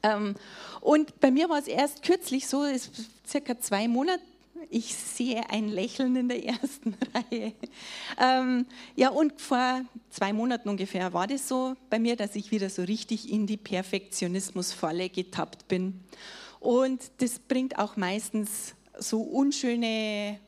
Ähm, 0.03 0.36
und 0.82 1.19
bei 1.19 1.32
mir 1.32 1.49
war 1.49 1.60
es 1.60 1.67
erst 1.67 2.03
kürzlich 2.03 2.47
so, 2.47 2.63
ist 2.63 2.91
circa 3.27 3.60
zwei 3.60 3.88
Monate 3.88 4.21
ich 4.70 4.96
sehe 4.96 5.50
ein 5.50 5.67
Lächeln 5.67 6.15
in 6.15 6.30
der 6.30 6.43
ersten 6.46 6.96
Reihe. 7.13 7.54
Ähm, 8.20 8.65
ja, 8.96 9.10
und 9.10 9.39
vor 9.41 9.82
zwei 10.10 10.34
Monaten 10.34 10.70
ungefähr 10.70 11.13
war 11.13 11.28
das 11.28 11.48
so 11.48 11.76
bei 11.89 12.00
mir, 12.00 12.15
dass 12.15 12.36
ich 12.36 12.52
wieder 12.52 12.70
so 12.70 12.84
richtig 12.84 13.32
in 13.32 13.48
die 13.48 13.58
Perfektionismusfalle 13.58 15.10
getappt 15.10 15.67
bin. 15.67 16.00
Und 16.60 17.12
das 17.17 17.39
bringt 17.39 17.78
auch 17.78 17.98
meistens 17.98 18.76
so 18.98 19.22
unschöne 19.22 20.39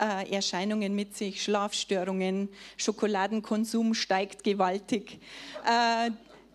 äh, 0.00 0.32
Erscheinungen 0.32 0.94
mit 0.94 1.16
sich, 1.16 1.42
Schlafstörungen, 1.42 2.48
Schokoladenkonsum 2.76 3.94
steigt 3.94 4.44
gewaltig. 4.44 5.18
Äh, 5.66 6.10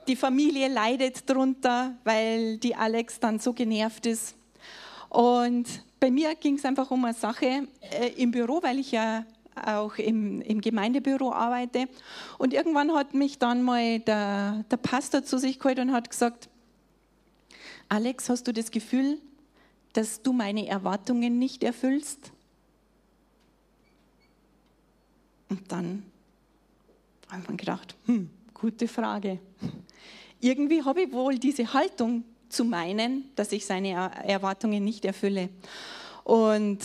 die 0.08 0.16
Familie 0.16 0.68
leidet 0.68 1.30
drunter, 1.30 1.96
weil 2.04 2.58
die 2.58 2.76
Alex 2.76 3.20
dann 3.20 3.40
so 3.40 3.54
genervt 3.54 4.06
ist. 4.06 4.36
Und 5.14 5.68
bei 6.00 6.10
mir 6.10 6.34
ging 6.34 6.56
es 6.56 6.66
einfach 6.66 6.90
um 6.90 7.06
eine 7.06 7.14
Sache 7.14 7.68
äh, 7.82 8.10
im 8.18 8.32
Büro, 8.32 8.62
weil 8.64 8.80
ich 8.80 8.92
ja 8.92 9.26
auch 9.64 9.96
im, 9.98 10.42
im, 10.42 10.60
Gemeindebüro 10.60 11.32
arbeite. 11.32 11.88
Und 12.40 12.52
irgendwann 12.52 12.92
hat 12.94 13.14
mich 13.14 13.38
dann 13.38 13.62
mal 13.62 14.00
der, 14.00 14.66
der 14.72 14.78
Pastor 14.78 15.24
zu 15.24 15.38
sich 15.38 15.60
geholt 15.60 15.78
und 15.78 15.92
hat 15.92 16.10
gesagt, 16.10 16.50
Alex, 17.90 18.28
hast 18.28 18.48
du 18.48 18.54
das 18.54 18.72
Gefühl, 18.72 19.20
dass 19.94 20.24
du 20.24 20.34
meine 20.34 20.68
Erwartungen 20.68 21.38
nicht 21.38 21.64
erfüllst? 21.64 22.32
Und 25.50 25.72
dann 25.72 26.04
habe 27.30 27.44
ich 27.52 27.58
gedacht, 27.58 27.96
hm, 28.08 28.32
gute 28.56 28.88
Frage. 28.88 29.38
Irgendwie 30.40 30.84
habe 30.84 31.04
ich 31.04 31.12
wohl 31.12 31.38
diese 31.38 31.72
Haltung 31.72 32.24
zu 32.54 32.64
meinen, 32.64 33.30
dass 33.36 33.52
ich 33.52 33.66
seine 33.66 33.90
Erwartungen 34.24 34.84
nicht 34.84 35.06
erfülle. 35.06 35.50
Und 36.24 36.80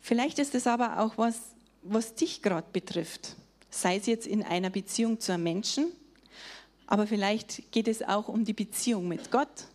vielleicht 0.00 0.38
ist 0.38 0.54
es 0.54 0.66
aber 0.66 1.00
auch 1.00 1.18
was, 1.18 1.40
was 1.82 2.14
dich 2.14 2.42
gerade 2.42 2.66
betrifft. 2.72 3.36
Sei 3.70 3.96
es 3.96 4.06
jetzt 4.06 4.26
in 4.26 4.42
einer 4.42 4.70
Beziehung 4.70 5.18
zu 5.18 5.32
einem 5.32 5.42
Menschen, 5.42 5.86
aber 6.86 7.06
vielleicht 7.06 7.72
geht 7.72 7.88
es 7.88 8.02
auch 8.02 8.28
um 8.28 8.44
die 8.44 8.52
Beziehung 8.52 9.08
mit 9.08 9.30
Gott. 9.30 9.66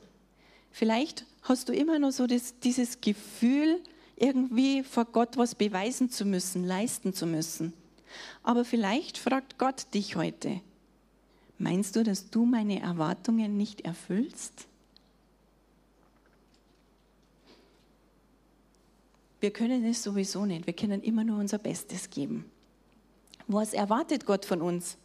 Vielleicht 0.72 1.26
hast 1.42 1.68
du 1.68 1.74
immer 1.74 2.00
noch 2.00 2.12
so 2.12 2.28
das, 2.28 2.60
dieses 2.60 3.02
Gefühl, 3.02 3.82
irgendwie 4.16 4.84
vor 4.84 5.06
Gott 5.06 5.38
was 5.38 5.56
beweisen 5.56 6.10
zu 6.10 6.26
müssen, 6.26 6.64
leisten 6.66 7.14
zu 7.14 7.26
müssen. 7.26 7.74
Aber 8.44 8.66
vielleicht 8.66 9.18
fragt 9.18 9.58
Gott 9.58 9.94
dich 9.94 10.16
heute, 10.16 10.62
Meinst 11.60 11.98
du, 11.98 12.04
dass 12.04 12.30
du 12.30 12.46
meine 12.46 12.80
Erwartungen 12.80 13.58
nicht 13.58 13.82
erfüllst? 13.82 14.66
Wir 19.42 19.52
können 19.52 19.86
es 19.86 20.02
sowieso 20.02 20.46
nicht. 20.46 20.66
Wir 20.66 20.74
können 20.74 21.02
immer 21.04 21.26
nur 21.26 21.38
unser 21.38 21.58
Bestes 21.58 22.10
geben. 22.10 22.50
Was 23.48 23.74
erwartet 23.74 24.26
Gott 24.26 24.46
von 24.46 24.62
uns? 24.62 24.98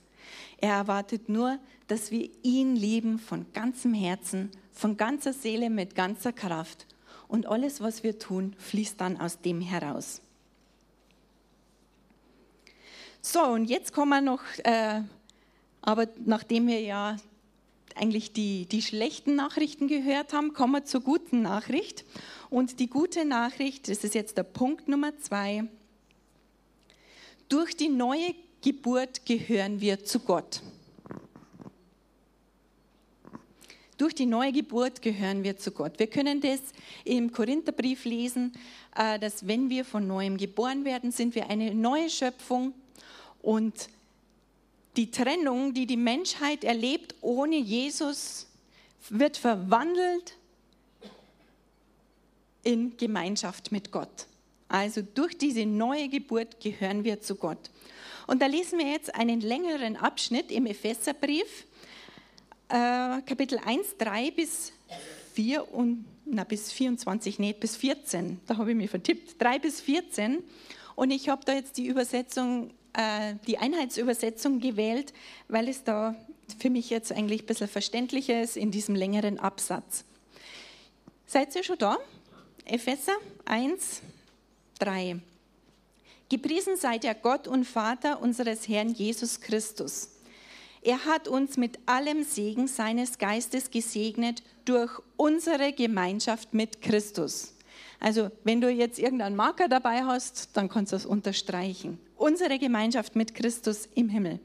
Er 0.58 0.74
erwartet 0.74 1.28
nur, 1.28 1.58
dass 1.88 2.12
wir 2.12 2.30
ihn 2.42 2.76
lieben 2.76 3.18
von 3.18 3.46
ganzem 3.52 3.92
Herzen, 3.92 4.50
von 4.72 4.96
ganzer 4.96 5.32
Seele, 5.32 5.70
mit 5.70 5.96
ganzer 5.96 6.32
Kraft. 6.32 6.86
Und 7.26 7.46
alles, 7.46 7.80
was 7.80 8.04
wir 8.04 8.18
tun, 8.18 8.54
fließt 8.58 9.00
dann 9.00 9.20
aus 9.20 9.40
dem 9.40 9.60
heraus. 9.60 10.20
So, 13.20 13.42
und 13.42 13.64
jetzt 13.64 13.92
kommen 13.92 14.10
wir 14.10 14.20
noch 14.20 14.42
äh, 14.64 15.02
aber 15.84 16.08
nachdem 16.24 16.66
wir 16.66 16.80
ja 16.80 17.18
eigentlich 17.94 18.32
die, 18.32 18.66
die 18.66 18.80
schlechten 18.80 19.36
Nachrichten 19.36 19.86
gehört 19.86 20.32
haben, 20.32 20.54
kommen 20.54 20.72
wir 20.72 20.84
zur 20.86 21.02
guten 21.02 21.42
Nachricht. 21.42 22.04
Und 22.48 22.80
die 22.80 22.88
gute 22.88 23.26
Nachricht, 23.26 23.88
das 23.88 24.02
ist 24.02 24.14
jetzt 24.14 24.38
der 24.38 24.44
Punkt 24.44 24.88
Nummer 24.88 25.16
zwei, 25.18 25.64
durch 27.50 27.76
die 27.76 27.88
neue 27.88 28.34
Geburt 28.62 29.26
gehören 29.26 29.82
wir 29.82 30.02
zu 30.04 30.20
Gott. 30.20 30.62
Durch 33.98 34.14
die 34.14 34.26
neue 34.26 34.52
Geburt 34.52 35.02
gehören 35.02 35.44
wir 35.44 35.58
zu 35.58 35.70
Gott. 35.70 35.98
Wir 35.98 36.06
können 36.06 36.40
das 36.40 36.60
im 37.04 37.30
Korintherbrief 37.30 38.06
lesen, 38.06 38.54
äh, 38.96 39.18
dass 39.18 39.46
wenn 39.46 39.68
wir 39.68 39.84
von 39.84 40.06
neuem 40.06 40.38
geboren 40.38 40.84
werden, 40.86 41.12
sind 41.12 41.34
wir 41.34 41.48
eine 41.50 41.74
neue 41.74 42.08
Schöpfung 42.08 42.72
und 43.42 43.88
die 44.96 45.10
Trennung, 45.10 45.74
die 45.74 45.86
die 45.86 45.96
Menschheit 45.96 46.64
erlebt 46.64 47.14
ohne 47.20 47.56
Jesus, 47.56 48.46
wird 49.10 49.36
verwandelt 49.36 50.36
in 52.62 52.96
Gemeinschaft 52.96 53.72
mit 53.72 53.90
Gott. 53.90 54.26
Also 54.68 55.02
durch 55.02 55.36
diese 55.36 55.66
neue 55.66 56.08
Geburt 56.08 56.60
gehören 56.60 57.04
wir 57.04 57.20
zu 57.20 57.36
Gott. 57.36 57.70
Und 58.26 58.40
da 58.40 58.46
lesen 58.46 58.78
wir 58.78 58.86
jetzt 58.86 59.14
einen 59.14 59.40
längeren 59.40 59.96
Abschnitt 59.96 60.50
im 60.50 60.66
Epheserbrief, 60.66 61.66
äh, 62.68 63.20
Kapitel 63.22 63.60
1, 63.64 63.98
3 63.98 64.30
bis 64.30 64.72
4 65.34 65.72
und 65.74 66.06
na, 66.24 66.44
bis 66.44 66.72
24, 66.72 67.38
nee, 67.38 67.52
bis 67.52 67.76
14. 67.76 68.40
Da 68.46 68.56
habe 68.56 68.70
ich 68.70 68.76
mich 68.76 68.88
vertippt. 68.88 69.40
3 69.40 69.58
bis 69.58 69.80
14. 69.82 70.42
Und 70.94 71.10
ich 71.10 71.28
habe 71.28 71.44
da 71.44 71.52
jetzt 71.52 71.76
die 71.76 71.86
Übersetzung, 71.86 72.70
äh, 72.94 73.34
die 73.46 73.58
Einheitsübersetzung 73.58 74.60
gewählt, 74.60 75.12
weil 75.48 75.68
es 75.68 75.84
da 75.84 76.14
für 76.58 76.70
mich 76.70 76.90
jetzt 76.90 77.12
eigentlich 77.12 77.42
ein 77.42 77.46
bisschen 77.46 77.68
verständlicher 77.68 78.42
ist 78.42 78.56
in 78.56 78.70
diesem 78.70 78.94
längeren 78.94 79.38
Absatz. 79.38 80.04
Seid 81.26 81.54
ihr 81.56 81.64
schon 81.64 81.78
da? 81.78 81.98
Epheser 82.64 83.16
1, 83.44 84.02
3. 84.78 85.20
Gepriesen 86.28 86.76
sei 86.76 86.98
der 86.98 87.14
Gott 87.14 87.46
und 87.46 87.64
Vater 87.64 88.20
unseres 88.20 88.68
Herrn 88.68 88.94
Jesus 88.94 89.40
Christus. 89.40 90.10
Er 90.82 91.04
hat 91.06 91.28
uns 91.28 91.56
mit 91.56 91.78
allem 91.86 92.24
Segen 92.24 92.68
seines 92.68 93.18
Geistes 93.18 93.70
gesegnet 93.70 94.42
durch 94.64 94.92
unsere 95.16 95.72
Gemeinschaft 95.72 96.52
mit 96.52 96.82
Christus. 96.82 97.53
Also 98.04 98.30
wenn 98.42 98.60
du 98.60 98.68
jetzt 98.68 98.98
irgendeinen 98.98 99.34
Marker 99.34 99.66
dabei 99.66 100.04
hast, 100.04 100.50
dann 100.52 100.68
kannst 100.68 100.92
du 100.92 100.96
das 100.96 101.06
unterstreichen. 101.06 101.98
Unsere 102.16 102.58
Gemeinschaft 102.58 103.16
mit 103.16 103.34
Christus 103.34 103.88
im 103.94 104.10
Himmel. 104.10 104.40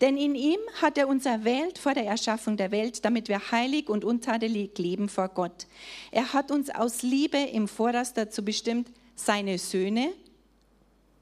Denn 0.00 0.16
in 0.16 0.34
ihm 0.34 0.58
hat 0.82 0.98
er 0.98 1.06
uns 1.06 1.24
erwählt 1.24 1.78
vor 1.78 1.94
der 1.94 2.04
Erschaffung 2.04 2.56
der 2.56 2.72
Welt, 2.72 3.04
damit 3.04 3.28
wir 3.28 3.52
heilig 3.52 3.88
und 3.88 4.04
untadelig 4.04 4.76
leben 4.78 5.08
vor 5.08 5.28
Gott. 5.28 5.68
Er 6.10 6.32
hat 6.32 6.50
uns 6.50 6.68
aus 6.68 7.02
Liebe 7.02 7.38
im 7.38 7.68
Voraus 7.68 8.12
dazu 8.12 8.44
bestimmt, 8.44 8.88
seine 9.14 9.58
Söhne, 9.58 10.08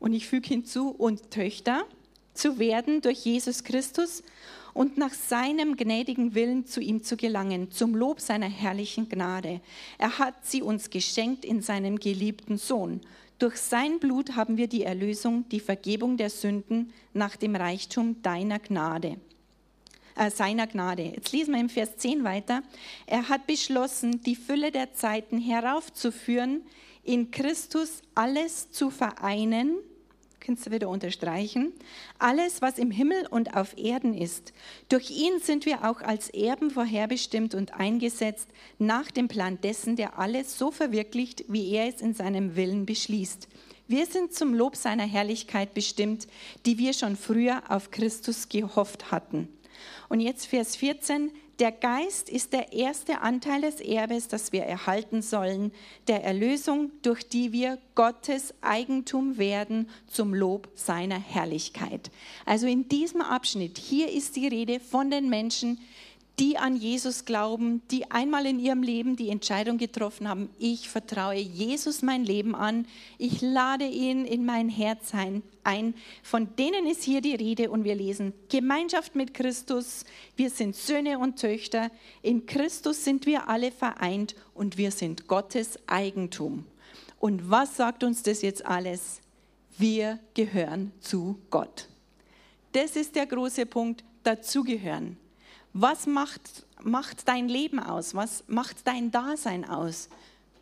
und 0.00 0.14
ich 0.14 0.26
füge 0.26 0.48
hinzu, 0.48 0.88
und 0.88 1.30
Töchter 1.30 1.84
zu 2.32 2.58
werden 2.58 3.02
durch 3.02 3.26
Jesus 3.26 3.62
Christus 3.62 4.22
und 4.74 4.98
nach 4.98 5.14
seinem 5.14 5.76
gnädigen 5.76 6.34
Willen 6.34 6.66
zu 6.66 6.80
ihm 6.80 7.02
zu 7.02 7.16
gelangen, 7.16 7.70
zum 7.70 7.94
Lob 7.94 8.20
seiner 8.20 8.48
herrlichen 8.48 9.08
Gnade. 9.08 9.60
Er 9.98 10.18
hat 10.18 10.34
sie 10.44 10.60
uns 10.60 10.90
geschenkt 10.90 11.44
in 11.44 11.62
seinem 11.62 11.98
geliebten 11.98 12.58
Sohn. 12.58 13.00
Durch 13.38 13.56
sein 13.56 13.98
Blut 14.00 14.36
haben 14.36 14.56
wir 14.56 14.66
die 14.66 14.84
Erlösung, 14.84 15.48
die 15.48 15.60
Vergebung 15.60 16.16
der 16.16 16.30
Sünden 16.30 16.92
nach 17.12 17.36
dem 17.36 17.56
Reichtum 17.56 18.20
deiner 18.22 18.58
Gnade. 18.58 19.16
Äh, 20.16 20.30
seiner 20.30 20.66
Gnade. 20.66 21.02
Jetzt 21.02 21.32
lesen 21.32 21.54
wir 21.54 21.60
im 21.60 21.68
Vers 21.68 21.96
10 21.96 22.22
weiter. 22.22 22.62
Er 23.06 23.28
hat 23.28 23.46
beschlossen, 23.46 24.22
die 24.22 24.36
Fülle 24.36 24.70
der 24.70 24.94
Zeiten 24.94 25.40
heraufzuführen, 25.40 26.62
in 27.02 27.30
Christus 27.30 28.02
alles 28.14 28.70
zu 28.70 28.90
vereinen, 28.90 29.76
kannst 30.44 30.66
du 30.66 30.70
wieder 30.70 30.88
unterstreichen, 30.88 31.72
alles, 32.18 32.62
was 32.62 32.78
im 32.78 32.90
Himmel 32.90 33.26
und 33.30 33.56
auf 33.56 33.76
Erden 33.78 34.14
ist. 34.14 34.52
Durch 34.88 35.10
ihn 35.10 35.40
sind 35.40 35.66
wir 35.66 35.88
auch 35.88 36.02
als 36.02 36.28
Erben 36.30 36.70
vorherbestimmt 36.70 37.54
und 37.54 37.74
eingesetzt 37.74 38.48
nach 38.78 39.10
dem 39.10 39.28
Plan 39.28 39.60
dessen, 39.62 39.96
der 39.96 40.18
alles 40.18 40.58
so 40.58 40.70
verwirklicht, 40.70 41.44
wie 41.48 41.70
er 41.72 41.88
es 41.88 42.00
in 42.00 42.14
seinem 42.14 42.56
Willen 42.56 42.86
beschließt. 42.86 43.48
Wir 43.86 44.06
sind 44.06 44.32
zum 44.32 44.54
Lob 44.54 44.76
seiner 44.76 45.04
Herrlichkeit 45.04 45.74
bestimmt, 45.74 46.26
die 46.64 46.78
wir 46.78 46.94
schon 46.94 47.16
früher 47.16 47.62
auf 47.68 47.90
Christus 47.90 48.48
gehofft 48.48 49.10
hatten. 49.10 49.48
Und 50.08 50.20
jetzt 50.20 50.46
Vers 50.46 50.76
14, 50.76 51.30
der 51.58 51.72
Geist 51.72 52.28
ist 52.28 52.52
der 52.52 52.72
erste 52.72 53.20
Anteil 53.20 53.60
des 53.60 53.80
Erbes, 53.80 54.28
das 54.28 54.52
wir 54.52 54.64
erhalten 54.64 55.22
sollen, 55.22 55.72
der 56.08 56.24
Erlösung, 56.24 56.90
durch 57.02 57.28
die 57.28 57.52
wir 57.52 57.78
Gottes 57.94 58.54
Eigentum 58.60 59.38
werden 59.38 59.88
zum 60.06 60.34
Lob 60.34 60.68
seiner 60.74 61.18
Herrlichkeit. 61.18 62.10
Also 62.44 62.66
in 62.66 62.88
diesem 62.88 63.20
Abschnitt, 63.20 63.78
hier 63.78 64.10
ist 64.10 64.36
die 64.36 64.48
Rede 64.48 64.80
von 64.80 65.10
den 65.10 65.28
Menschen, 65.28 65.78
die 66.40 66.58
an 66.58 66.74
Jesus 66.74 67.24
glauben, 67.24 67.82
die 67.90 68.10
einmal 68.10 68.46
in 68.46 68.58
ihrem 68.58 68.82
Leben 68.82 69.14
die 69.14 69.28
Entscheidung 69.28 69.78
getroffen 69.78 70.28
haben, 70.28 70.50
ich 70.58 70.88
vertraue 70.88 71.36
Jesus 71.36 72.02
mein 72.02 72.24
Leben 72.24 72.56
an, 72.56 72.86
ich 73.18 73.40
lade 73.40 73.86
ihn 73.86 74.24
in 74.24 74.44
mein 74.44 74.68
Herz 74.68 75.12
ein. 75.62 75.94
Von 76.22 76.56
denen 76.56 76.86
ist 76.86 77.04
hier 77.04 77.20
die 77.20 77.36
Rede 77.36 77.70
und 77.70 77.84
wir 77.84 77.94
lesen 77.94 78.32
Gemeinschaft 78.48 79.14
mit 79.14 79.32
Christus, 79.32 80.04
wir 80.34 80.50
sind 80.50 80.74
Söhne 80.74 81.20
und 81.20 81.38
Töchter, 81.38 81.90
in 82.22 82.46
Christus 82.46 83.04
sind 83.04 83.26
wir 83.26 83.48
alle 83.48 83.70
vereint 83.70 84.34
und 84.54 84.76
wir 84.76 84.90
sind 84.90 85.28
Gottes 85.28 85.78
Eigentum. 85.86 86.64
Und 87.20 87.48
was 87.48 87.76
sagt 87.76 88.02
uns 88.02 88.22
das 88.22 88.42
jetzt 88.42 88.66
alles? 88.66 89.20
Wir 89.78 90.18
gehören 90.34 90.92
zu 91.00 91.38
Gott. 91.50 91.88
Das 92.72 92.96
ist 92.96 93.14
der 93.14 93.26
große 93.26 93.66
Punkt, 93.66 94.04
dazugehören. 94.24 95.16
Was 95.74 96.06
macht, 96.06 96.40
macht 96.82 97.26
dein 97.26 97.48
Leben 97.48 97.80
aus? 97.80 98.14
Was 98.14 98.44
macht 98.46 98.86
dein 98.86 99.10
Dasein 99.10 99.68
aus? 99.68 100.08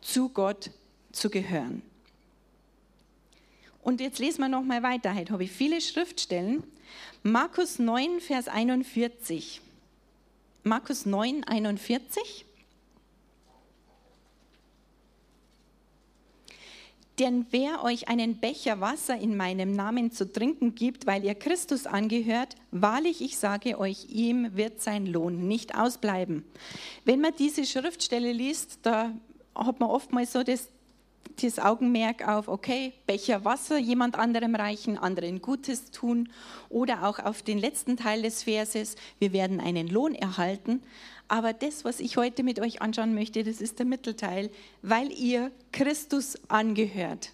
Zu 0.01 0.29
Gott 0.29 0.71
zu 1.11 1.29
gehören. 1.29 1.83
Und 3.83 4.01
jetzt 4.01 4.17
lesen 4.17 4.41
wir 4.41 4.49
noch 4.49 4.63
mal 4.63 4.81
weiter. 4.81 5.13
Heute 5.13 5.33
habe 5.33 5.43
ich 5.43 5.51
viele 5.51 5.81
Schriftstellen. 5.81 6.63
Markus 7.21 7.77
9, 7.77 8.21
Vers 8.21 8.47
41. 8.47 9.61
Markus 10.63 11.05
9, 11.05 11.43
41. 11.43 12.45
Denn 17.19 17.45
wer 17.51 17.83
euch 17.83 18.07
einen 18.07 18.37
Becher 18.37 18.81
Wasser 18.81 19.15
in 19.15 19.37
meinem 19.37 19.71
Namen 19.71 20.11
zu 20.11 20.31
trinken 20.31 20.73
gibt, 20.73 21.05
weil 21.05 21.23
ihr 21.23 21.35
Christus 21.35 21.85
angehört, 21.85 22.55
wahrlich, 22.71 23.21
ich 23.21 23.37
sage 23.37 23.77
euch, 23.77 24.07
ihm 24.09 24.55
wird 24.55 24.81
sein 24.81 25.05
Lohn 25.05 25.47
nicht 25.47 25.77
ausbleiben. 25.77 26.43
Wenn 27.05 27.21
man 27.21 27.33
diese 27.37 27.65
Schriftstelle 27.65 28.31
liest, 28.31 28.79
da 28.81 29.13
hat 29.53 29.79
man 29.79 29.89
oftmals 29.89 30.33
so 30.33 30.41
das, 30.41 30.69
das 31.39 31.59
Augenmerk 31.59 32.27
auf, 32.27 32.47
okay, 32.47 32.93
Becher 33.05 33.45
Wasser 33.45 33.77
jemand 33.77 34.17
anderem 34.17 34.55
reichen, 34.55 34.97
anderen 34.97 35.39
Gutes 35.39 35.91
tun 35.91 36.29
oder 36.69 37.07
auch 37.07 37.19
auf 37.19 37.43
den 37.43 37.59
letzten 37.59 37.95
Teil 37.95 38.23
des 38.23 38.43
Verses, 38.43 38.95
wir 39.19 39.33
werden 39.33 39.59
einen 39.59 39.87
Lohn 39.87 40.15
erhalten. 40.15 40.81
Aber 41.33 41.51
das, 41.51 41.83
was 41.83 41.99
ich 41.99 42.15
heute 42.15 42.43
mit 42.43 42.59
euch 42.59 42.83
anschauen 42.83 43.15
möchte, 43.15 43.43
das 43.43 43.59
ist 43.59 43.79
der 43.79 43.87
Mittelteil, 43.87 44.51
weil 44.83 45.11
ihr 45.11 45.51
Christus 45.71 46.37
angehört. 46.47 47.31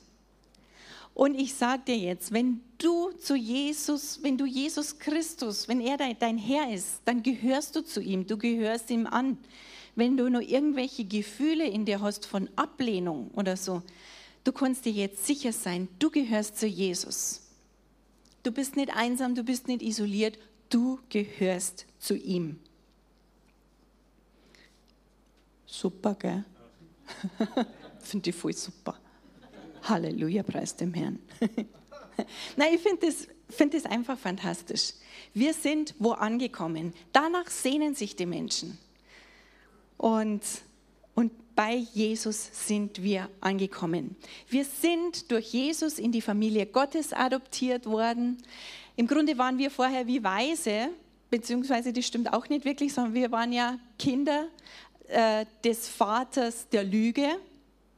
Und 1.14 1.36
ich 1.36 1.54
sage 1.54 1.82
dir 1.86 1.98
jetzt, 1.98 2.32
wenn 2.32 2.62
du 2.78 3.12
zu 3.12 3.36
Jesus, 3.36 4.24
wenn 4.24 4.38
du 4.38 4.46
Jesus 4.46 5.00
Christus, 5.00 5.68
wenn 5.68 5.82
er 5.82 5.98
dein 5.98 6.38
Herr 6.38 6.74
ist, 6.74 7.02
dann 7.04 7.24
gehörst 7.24 7.76
du 7.76 7.82
zu 7.82 8.00
ihm, 8.00 8.26
du 8.26 8.38
gehörst 8.38 8.90
ihm 8.90 9.06
an. 9.06 9.38
Wenn 9.98 10.16
du 10.16 10.30
nur 10.30 10.44
irgendwelche 10.44 11.04
Gefühle 11.04 11.66
in 11.66 11.84
dir 11.84 12.00
hast 12.00 12.26
von 12.26 12.50
Ablehnung 12.56 13.32
oder 13.36 13.58
so, 13.58 13.82
du 14.46 14.54
kannst 14.54 14.86
dir 14.86 14.94
jetzt 14.94 15.28
sicher 15.28 15.52
sein, 15.52 15.90
du 16.00 16.10
gehörst 16.10 16.58
zu 16.58 16.68
Jesus. 16.68 17.42
Du 18.44 18.54
bist 18.54 18.78
nicht 18.78 18.96
einsam, 18.96 19.36
du 19.36 19.44
bist 19.44 19.68
nicht 19.68 19.82
isoliert, 19.82 20.40
du 20.70 21.00
gehörst 21.10 21.86
zu 22.00 22.16
ihm. 22.16 22.62
Super, 25.72 26.16
gell? 26.16 26.44
finde 28.00 28.32
ich 28.32 28.36
voll 28.36 28.54
super. 28.54 28.96
Halleluja, 29.84 30.42
preis 30.42 30.76
dem 30.76 30.94
Herrn. 30.96 31.20
Nein, 32.58 32.74
ich 32.74 32.82
finde 32.82 33.06
das, 33.06 33.28
find 33.50 33.74
das 33.76 33.86
einfach 33.86 34.18
fantastisch. 34.18 34.94
Wir 35.34 35.54
sind 35.54 35.94
wo 36.00 36.12
angekommen. 36.12 36.94
Danach 37.14 37.48
sehnen 37.48 37.94
sich 37.94 38.16
die 38.16 38.26
Menschen. 38.26 38.80
Und, 39.98 40.42
und 41.14 41.32
bei 41.56 41.76
Jesus 41.76 42.50
sind 42.68 43.04
wir 43.04 43.30
angekommen. 43.40 44.16
Wir 44.50 44.66
sind 44.66 45.32
durch 45.32 45.54
Jesus 45.54 46.00
in 46.00 46.12
die 46.12 46.22
Familie 46.22 46.66
Gottes 46.66 47.14
adoptiert 47.14 47.86
worden. 47.86 48.42
Im 48.96 49.06
Grunde 49.06 49.38
waren 49.38 49.60
wir 49.60 49.70
vorher 49.70 50.08
wie 50.08 50.24
Weise, 50.24 50.90
beziehungsweise 51.30 51.94
das 51.94 52.06
stimmt 52.08 52.34
auch 52.34 52.50
nicht 52.50 52.66
wirklich, 52.66 52.92
sondern 52.92 53.14
wir 53.14 53.32
waren 53.32 53.54
ja 53.54 53.78
Kinder 54.00 54.48
äh, 55.10 55.46
des 55.64 55.88
Vaters 55.88 56.68
der 56.70 56.84
Lüge. 56.84 57.28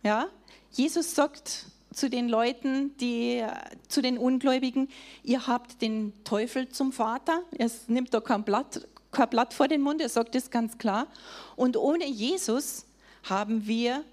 Ja? 0.04 0.28
Jesus 0.72 1.14
sagt 1.14 1.66
zu 1.94 2.10
den 2.10 2.30
Leuten, 2.30 2.96
die, 2.98 3.44
zu 3.88 4.02
den 4.02 4.18
Ungläubigen, 4.18 4.90
ihr 5.24 5.46
habt 5.48 5.82
den 5.82 6.14
Teufel 6.24 6.70
zum 6.70 6.94
Vater. 6.94 7.42
Er 7.58 7.70
nimmt 7.88 8.14
da 8.14 8.22
kein 8.22 8.44
Blatt, 8.44 8.88
kein 9.12 9.30
Blatt 9.30 9.54
vor 9.54 9.68
den 9.68 9.82
Mund, 9.82 10.02
er 10.02 10.10
sagt 10.10 10.36
das 10.36 10.50
ganz 10.50 10.78
klar. 10.78 11.08
Und 11.56 11.76
ohne 11.76 12.08
Jesus 12.08 12.86
haben 13.24 13.68
wir 13.68 14.04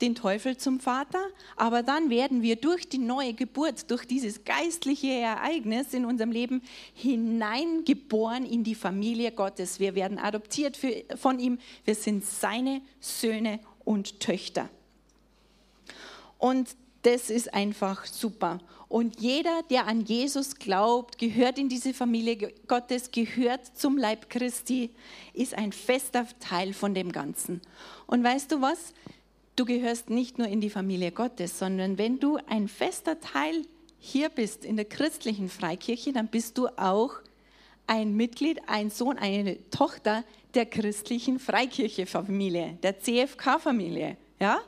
den 0.00 0.14
Teufel 0.14 0.56
zum 0.56 0.80
Vater, 0.80 1.20
aber 1.56 1.82
dann 1.82 2.10
werden 2.10 2.42
wir 2.42 2.56
durch 2.56 2.88
die 2.88 2.98
neue 2.98 3.34
Geburt, 3.34 3.90
durch 3.90 4.06
dieses 4.06 4.44
geistliche 4.44 5.08
Ereignis 5.08 5.92
in 5.92 6.04
unserem 6.04 6.30
Leben 6.30 6.62
hineingeboren 6.94 8.44
in 8.44 8.64
die 8.64 8.74
Familie 8.74 9.32
Gottes. 9.32 9.80
Wir 9.80 9.94
werden 9.94 10.18
adoptiert 10.18 10.76
für, 10.76 11.04
von 11.16 11.38
ihm. 11.38 11.58
Wir 11.84 11.94
sind 11.94 12.24
seine 12.24 12.80
Söhne 13.00 13.60
und 13.84 14.20
Töchter. 14.20 14.68
Und 16.38 16.76
das 17.02 17.30
ist 17.30 17.52
einfach 17.54 18.06
super. 18.06 18.58
Und 18.88 19.20
jeder, 19.20 19.62
der 19.70 19.86
an 19.86 20.00
Jesus 20.00 20.56
glaubt, 20.56 21.18
gehört 21.18 21.58
in 21.58 21.68
diese 21.68 21.92
Familie 21.92 22.52
Gottes, 22.66 23.10
gehört 23.10 23.66
zum 23.76 23.98
Leib 23.98 24.30
Christi, 24.30 24.90
ist 25.34 25.54
ein 25.54 25.72
fester 25.72 26.26
Teil 26.40 26.72
von 26.72 26.94
dem 26.94 27.12
Ganzen. 27.12 27.60
Und 28.06 28.24
weißt 28.24 28.50
du 28.50 28.62
was? 28.62 28.94
Du 29.58 29.64
gehörst 29.64 30.08
nicht 30.08 30.38
nur 30.38 30.46
in 30.46 30.60
die 30.60 30.70
Familie 30.70 31.10
Gottes, 31.10 31.58
sondern 31.58 31.98
wenn 31.98 32.20
du 32.20 32.38
ein 32.46 32.68
fester 32.68 33.18
Teil 33.18 33.66
hier 33.98 34.28
bist 34.28 34.64
in 34.64 34.76
der 34.76 34.84
christlichen 34.84 35.48
Freikirche, 35.48 36.12
dann 36.12 36.28
bist 36.28 36.58
du 36.58 36.68
auch 36.76 37.14
ein 37.88 38.14
Mitglied, 38.14 38.60
ein 38.68 38.90
Sohn, 38.90 39.18
eine 39.18 39.58
Tochter 39.70 40.22
der 40.54 40.64
christlichen 40.64 41.40
Freikirche-Familie, 41.40 42.78
der 42.84 43.00
CFK-Familie. 43.00 44.16
Ja? 44.38 44.60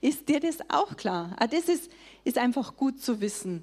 Ist 0.00 0.26
dir 0.30 0.40
das 0.40 0.56
auch 0.70 0.96
klar? 0.96 1.36
Ah, 1.38 1.46
das 1.46 1.68
ist, 1.68 1.90
ist 2.24 2.38
einfach 2.38 2.78
gut 2.78 2.98
zu 3.02 3.20
wissen, 3.20 3.62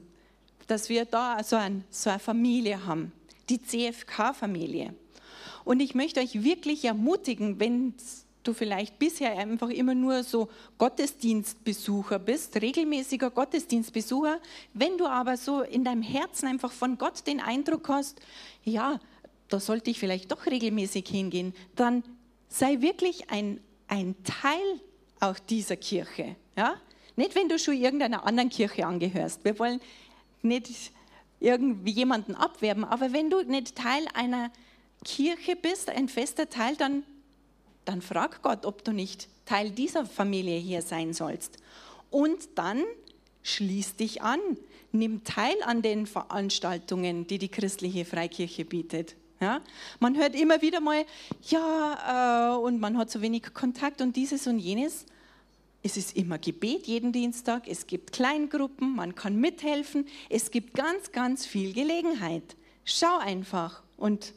dass 0.68 0.90
wir 0.90 1.06
da 1.06 1.44
so, 1.44 1.56
ein, 1.56 1.86
so 1.90 2.12
eine 2.12 2.20
Familie 2.20 2.86
haben, 2.86 3.14
die 3.50 3.60
CFK-Familie. 3.60 4.94
Und 5.66 5.80
ich 5.80 5.96
möchte 5.96 6.20
euch 6.20 6.44
wirklich 6.44 6.86
ermutigen, 6.86 7.60
wenn 7.60 7.96
du 8.48 8.54
vielleicht 8.54 9.00
bisher 9.00 9.38
einfach 9.38 9.70
immer 9.70 9.96
nur 9.96 10.24
so 10.24 10.50
Gottesdienstbesucher 10.78 12.20
bist, 12.20 12.62
regelmäßiger 12.62 13.30
Gottesdienstbesucher, 13.30 14.40
wenn 14.74 14.98
du 14.98 15.06
aber 15.06 15.38
so 15.38 15.62
in 15.62 15.84
deinem 15.84 16.02
Herzen 16.02 16.48
einfach 16.48 16.72
von 16.72 16.98
Gott 16.98 17.28
den 17.28 17.40
Eindruck 17.40 17.90
hast, 17.90 18.20
ja, 18.64 19.00
da 19.50 19.60
sollte 19.60 19.92
ich 19.92 20.00
vielleicht 20.00 20.32
doch 20.32 20.46
regelmäßig 20.46 21.08
hingehen, 21.08 21.54
dann 21.76 22.04
sei 22.50 22.82
wirklich 22.82 23.30
ein, 23.30 23.60
ein 23.88 24.16
Teil 24.24 24.82
auch 25.20 25.40
dieser 25.40 25.76
Kirche. 25.76 26.36
Ja? 26.56 26.76
Nicht, 27.16 27.36
wenn 27.36 27.50
du 27.50 27.58
schon 27.58 27.76
irgendeiner 27.76 28.26
anderen 28.26 28.50
Kirche 28.50 28.86
angehörst. 28.86 29.44
Wir 29.44 29.58
wollen 29.60 29.82
nicht 30.42 30.92
irgendwie 31.40 31.92
jemanden 31.92 32.36
abwerben, 32.36 32.84
aber 32.84 33.14
wenn 33.14 33.30
du 33.30 33.42
nicht 33.42 33.76
Teil 33.76 34.06
einer 34.14 34.52
Kirche 35.04 35.56
bist, 35.56 35.90
ein 35.90 36.10
fester 36.10 36.50
Teil, 36.50 36.76
dann, 36.76 37.04
dann 37.88 38.02
frag 38.02 38.42
Gott, 38.42 38.66
ob 38.66 38.84
du 38.84 38.92
nicht 38.92 39.28
Teil 39.46 39.72
dieser 39.72 40.06
Familie 40.06 40.58
hier 40.60 40.82
sein 40.82 41.14
sollst. 41.14 41.58
Und 42.10 42.50
dann 42.56 42.84
schließ 43.44 43.96
dich 43.96 44.22
an, 44.22 44.40
nimm 44.92 45.24
teil 45.24 45.56
an 45.64 45.82
den 45.82 46.06
Veranstaltungen, 46.06 47.28
die 47.28 47.38
die 47.38 47.50
christliche 47.50 48.06
Freikirche 48.06 48.66
bietet. 48.66 49.16
Ja? 49.40 49.62
Man 50.00 50.18
hört 50.18 50.36
immer 50.36 50.62
wieder 50.62 50.82
mal, 50.82 51.06
ja, 51.44 52.56
äh, 52.56 52.58
und 52.58 52.80
man 52.80 52.98
hat 52.98 53.10
so 53.10 53.22
wenig 53.22 53.54
Kontakt 53.54 54.02
und 54.02 54.16
dieses 54.16 54.48
und 54.48 54.60
jenes. 54.60 55.06
Es 55.84 55.96
ist 55.96 56.18
immer 56.18 56.38
Gebet 56.38 56.88
jeden 56.88 57.14
Dienstag, 57.14 57.68
es 57.68 57.88
gibt 57.88 58.12
Kleingruppen, 58.12 58.96
man 58.96 59.16
kann 59.16 59.38
mithelfen, 59.38 60.08
es 60.30 60.52
gibt 60.52 60.74
ganz, 60.74 61.12
ganz 61.12 61.46
viel 61.46 61.72
Gelegenheit. 61.74 62.56
Schau 62.84 63.18
einfach 63.20 63.84
und 63.96 64.34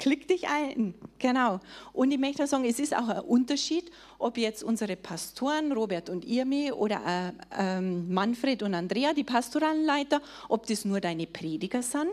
klick 0.00 0.26
dich 0.26 0.48
ein. 0.48 0.94
Genau. 1.20 1.60
Und 1.92 2.10
ich 2.10 2.18
möchte 2.18 2.44
sagen, 2.48 2.64
es 2.64 2.80
ist 2.80 2.96
auch 2.96 3.08
ein 3.08 3.20
Unterschied, 3.20 3.92
ob 4.18 4.36
jetzt 4.36 4.64
unsere 4.64 4.96
Pastoren, 4.96 5.70
Robert 5.70 6.10
und 6.10 6.24
Irmi 6.24 6.72
oder 6.72 7.32
äh, 7.56 7.76
äh, 7.78 7.80
Manfred 7.80 8.64
und 8.64 8.74
Andrea, 8.74 9.12
die 9.12 9.22
pastoralen 9.22 9.84
Leiter, 9.84 10.20
ob 10.48 10.66
das 10.66 10.84
nur 10.84 11.00
deine 11.00 11.28
Prediger 11.28 11.82
sind 11.82 12.10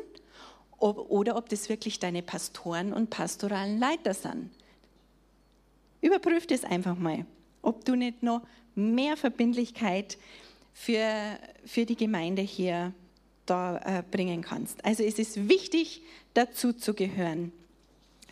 ob, 0.77 1.09
oder 1.09 1.35
ob 1.35 1.49
das 1.49 1.69
wirklich 1.69 1.99
deine 1.99 2.21
Pastoren 2.21 2.93
und 2.93 3.09
pastoralen 3.09 3.79
Leiter 3.79 4.13
sind. 4.13 4.51
Überprüf 6.01 6.47
das 6.47 6.63
einfach 6.63 6.97
mal, 6.97 7.25
ob 7.61 7.83
du 7.85 7.95
nicht 7.95 8.23
noch 8.23 8.41
mehr 8.75 9.17
Verbindlichkeit 9.17 10.17
für, 10.73 11.09
für 11.65 11.85
die 11.85 11.95
Gemeinde 11.95 12.43
hier 12.43 12.93
da 13.47 13.77
äh, 13.77 14.03
bringen 14.09 14.41
kannst. 14.41 14.85
Also 14.85 15.03
es 15.03 15.17
ist 15.17 15.49
wichtig, 15.49 16.03
dazu 16.33 16.73
zu 16.73 16.93
gehören. 16.93 17.51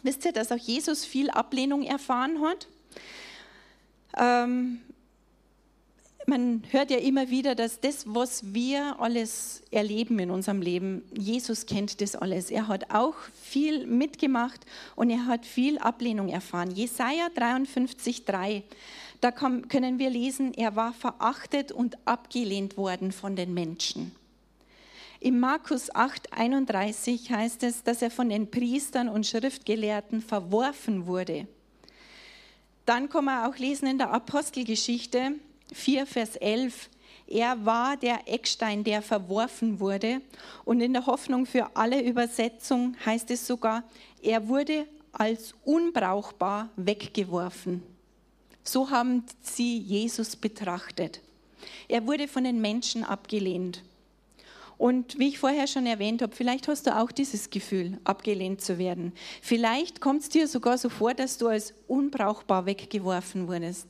Wisst 0.06 0.24
ihr, 0.24 0.34
dass 0.34 0.52
auch 0.52 0.58
Jesus 0.58 1.04
viel 1.04 1.32
Ablehnung 1.32 1.82
erfahren 1.82 2.40
hat? 2.42 2.68
Ähm, 4.16 4.82
man 6.28 6.62
hört 6.70 6.92
ja 6.92 6.98
immer 6.98 7.32
wieder, 7.32 7.56
dass 7.56 7.80
das, 7.82 8.06
was 8.06 8.54
wir 8.54 9.00
alles 9.00 9.64
erleben 9.72 10.20
in 10.20 10.30
unserem 10.30 10.62
Leben, 10.62 11.02
Jesus 11.12 11.66
kennt 11.66 12.02
das 12.02 12.16
alles. 12.16 12.52
Er 12.52 12.68
hat 12.68 12.94
auch 12.94 13.16
viel 13.34 13.88
mitgemacht 13.88 14.64
und 14.96 15.10
er 15.10 15.26
hat 15.26 15.44
viel 15.44 15.80
Ablehnung 15.80 16.30
erfahren. 16.30 16.70
Jesaja 16.70 17.26
53,3, 17.36 18.62
da 19.22 19.32
können 19.32 19.98
wir 19.98 20.12
lesen, 20.12 20.54
er 20.54 20.76
war 20.76 20.94
verachtet 20.94 21.72
und 21.72 21.98
abgelehnt 22.08 22.78
worden 22.78 23.12
von 23.12 23.36
den 23.36 23.56
Menschen. 23.56 24.12
Im 25.20 25.40
Markus 25.40 25.92
8,31 25.92 27.30
heißt 27.30 27.64
es, 27.64 27.84
dass 27.84 28.02
er 28.02 28.12
von 28.12 28.30
den 28.30 28.50
Priestern 28.52 29.10
und 29.10 29.26
Schriftgelehrten 29.26 30.22
verworfen 30.22 31.08
wurde. 31.08 31.48
Dann 32.86 33.10
kann 33.10 33.26
man 33.26 33.50
auch 33.50 33.58
lesen 33.58 33.88
in 33.88 33.98
der 33.98 34.12
Apostelgeschichte, 34.12 35.34
4, 35.74 36.06
Vers 36.06 36.36
11, 36.36 36.90
er 37.28 37.66
war 37.66 37.98
der 37.98 38.28
Eckstein, 38.28 38.84
der 38.84 39.02
verworfen 39.02 39.80
wurde. 39.80 40.22
Und 40.64 40.82
in 40.82 40.94
der 40.94 41.06
Hoffnung 41.06 41.46
für 41.46 41.76
alle 41.76 42.02
Übersetzung 42.02 42.96
heißt 43.06 43.32
es 43.32 43.48
sogar, 43.48 43.84
er 44.22 44.48
wurde 44.48 44.88
als 45.12 45.56
unbrauchbar 45.64 46.70
weggeworfen. 46.76 47.82
So 48.64 48.90
haben 48.90 49.24
sie 49.42 49.78
Jesus 49.78 50.36
betrachtet. 50.36 51.22
Er 51.88 52.06
wurde 52.06 52.28
von 52.28 52.44
den 52.44 52.62
Menschen 52.62 53.04
abgelehnt. 53.04 53.82
Und 54.78 55.18
wie 55.18 55.30
ich 55.30 55.40
vorher 55.40 55.68
schon 55.68 55.86
erwähnt 55.86 56.22
habe, 56.22 56.36
vielleicht 56.36 56.68
hast 56.68 56.88
du 56.88 56.98
auch 56.98 57.12
dieses 57.12 57.50
Gefühl, 57.50 57.98
abgelehnt 58.04 58.62
zu 58.62 58.78
werden. 58.78 59.14
Vielleicht 59.42 60.02
kommt 60.02 60.24
es 60.24 60.30
dir 60.30 60.48
sogar 60.48 60.78
so 60.78 60.90
vor, 60.90 61.14
dass 61.14 61.38
du 61.38 61.48
als 61.48 61.74
unbrauchbar 61.88 62.66
weggeworfen 62.66 63.48
wurdest. 63.48 63.88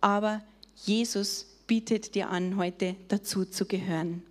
Aber 0.00 0.42
Jesus 0.76 1.46
bietet 1.66 2.14
dir 2.14 2.30
an, 2.30 2.56
heute 2.56 2.96
dazu 3.08 3.44
zu 3.44 3.66
gehören. 3.66 4.22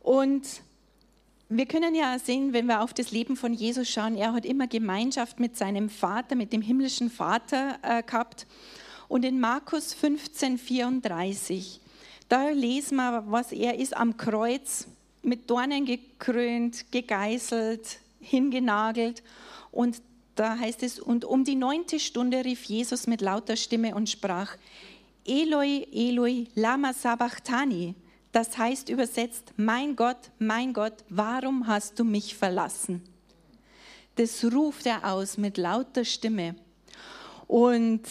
Und 0.00 0.46
wir 1.48 1.66
können 1.66 1.94
ja 1.96 2.16
sehen, 2.18 2.52
wenn 2.52 2.66
wir 2.66 2.80
auf 2.80 2.94
das 2.94 3.10
Leben 3.10 3.36
von 3.36 3.52
Jesus 3.52 3.88
schauen, 3.88 4.16
er 4.16 4.32
hat 4.32 4.46
immer 4.46 4.68
Gemeinschaft 4.68 5.40
mit 5.40 5.56
seinem 5.56 5.90
Vater, 5.90 6.36
mit 6.36 6.52
dem 6.52 6.62
himmlischen 6.62 7.10
Vater 7.10 7.78
äh, 7.82 8.02
gehabt. 8.04 8.46
Und 9.08 9.24
in 9.24 9.40
Markus 9.40 9.92
15, 9.92 10.58
34, 10.58 11.80
da 12.30 12.50
lesen 12.50 12.96
wir, 12.96 13.24
was 13.26 13.52
er 13.52 13.78
ist 13.78 13.94
am 13.96 14.16
Kreuz 14.16 14.86
mit 15.22 15.50
Dornen 15.50 15.84
gekrönt, 15.84 16.90
gegeißelt, 16.92 17.98
hingenagelt. 18.20 19.22
Und 19.72 20.00
da 20.36 20.56
heißt 20.56 20.82
es, 20.84 21.00
und 21.00 21.24
um 21.24 21.44
die 21.44 21.56
neunte 21.56 21.98
Stunde 21.98 22.44
rief 22.44 22.64
Jesus 22.64 23.08
mit 23.08 23.20
lauter 23.20 23.56
Stimme 23.56 23.96
und 23.96 24.08
sprach, 24.08 24.56
Eloi, 25.26 25.86
Eloi, 25.92 26.46
lama 26.54 26.92
sabachthani. 26.92 27.96
Das 28.30 28.56
heißt 28.56 28.88
übersetzt, 28.88 29.52
mein 29.56 29.96
Gott, 29.96 30.30
mein 30.38 30.72
Gott, 30.72 31.04
warum 31.08 31.66
hast 31.66 31.98
du 31.98 32.04
mich 32.04 32.36
verlassen? 32.36 33.02
Das 34.14 34.44
ruft 34.44 34.86
er 34.86 35.12
aus 35.12 35.36
mit 35.36 35.58
lauter 35.58 36.04
Stimme. 36.04 36.54
Und 37.48 38.02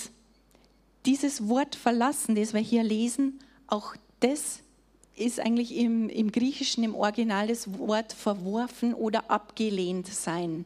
dieses 1.06 1.48
Wort 1.48 1.76
verlassen, 1.76 2.36
das 2.36 2.54
wir 2.54 2.60
hier 2.60 2.84
lesen, 2.84 3.40
auch 3.68 3.96
das 4.20 4.60
ist 5.16 5.40
eigentlich 5.40 5.76
im, 5.76 6.10
im 6.10 6.32
Griechischen, 6.32 6.84
im 6.84 6.96
Original 6.96 7.48
das 7.48 7.78
Wort 7.78 8.14
verworfen 8.14 8.94
oder 8.94 9.30
abgelehnt 9.30 10.08
sein. 10.08 10.66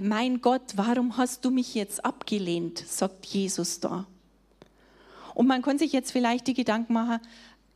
Mein 0.00 0.40
Gott, 0.40 0.62
warum 0.76 1.16
hast 1.16 1.44
du 1.44 1.50
mich 1.50 1.74
jetzt 1.74 2.04
abgelehnt, 2.04 2.78
sagt 2.78 3.26
Jesus 3.26 3.80
da. 3.80 4.06
Und 5.34 5.46
man 5.46 5.62
kann 5.62 5.78
sich 5.78 5.92
jetzt 5.92 6.12
vielleicht 6.12 6.46
die 6.46 6.54
Gedanken 6.54 6.92
machen, 6.92 7.20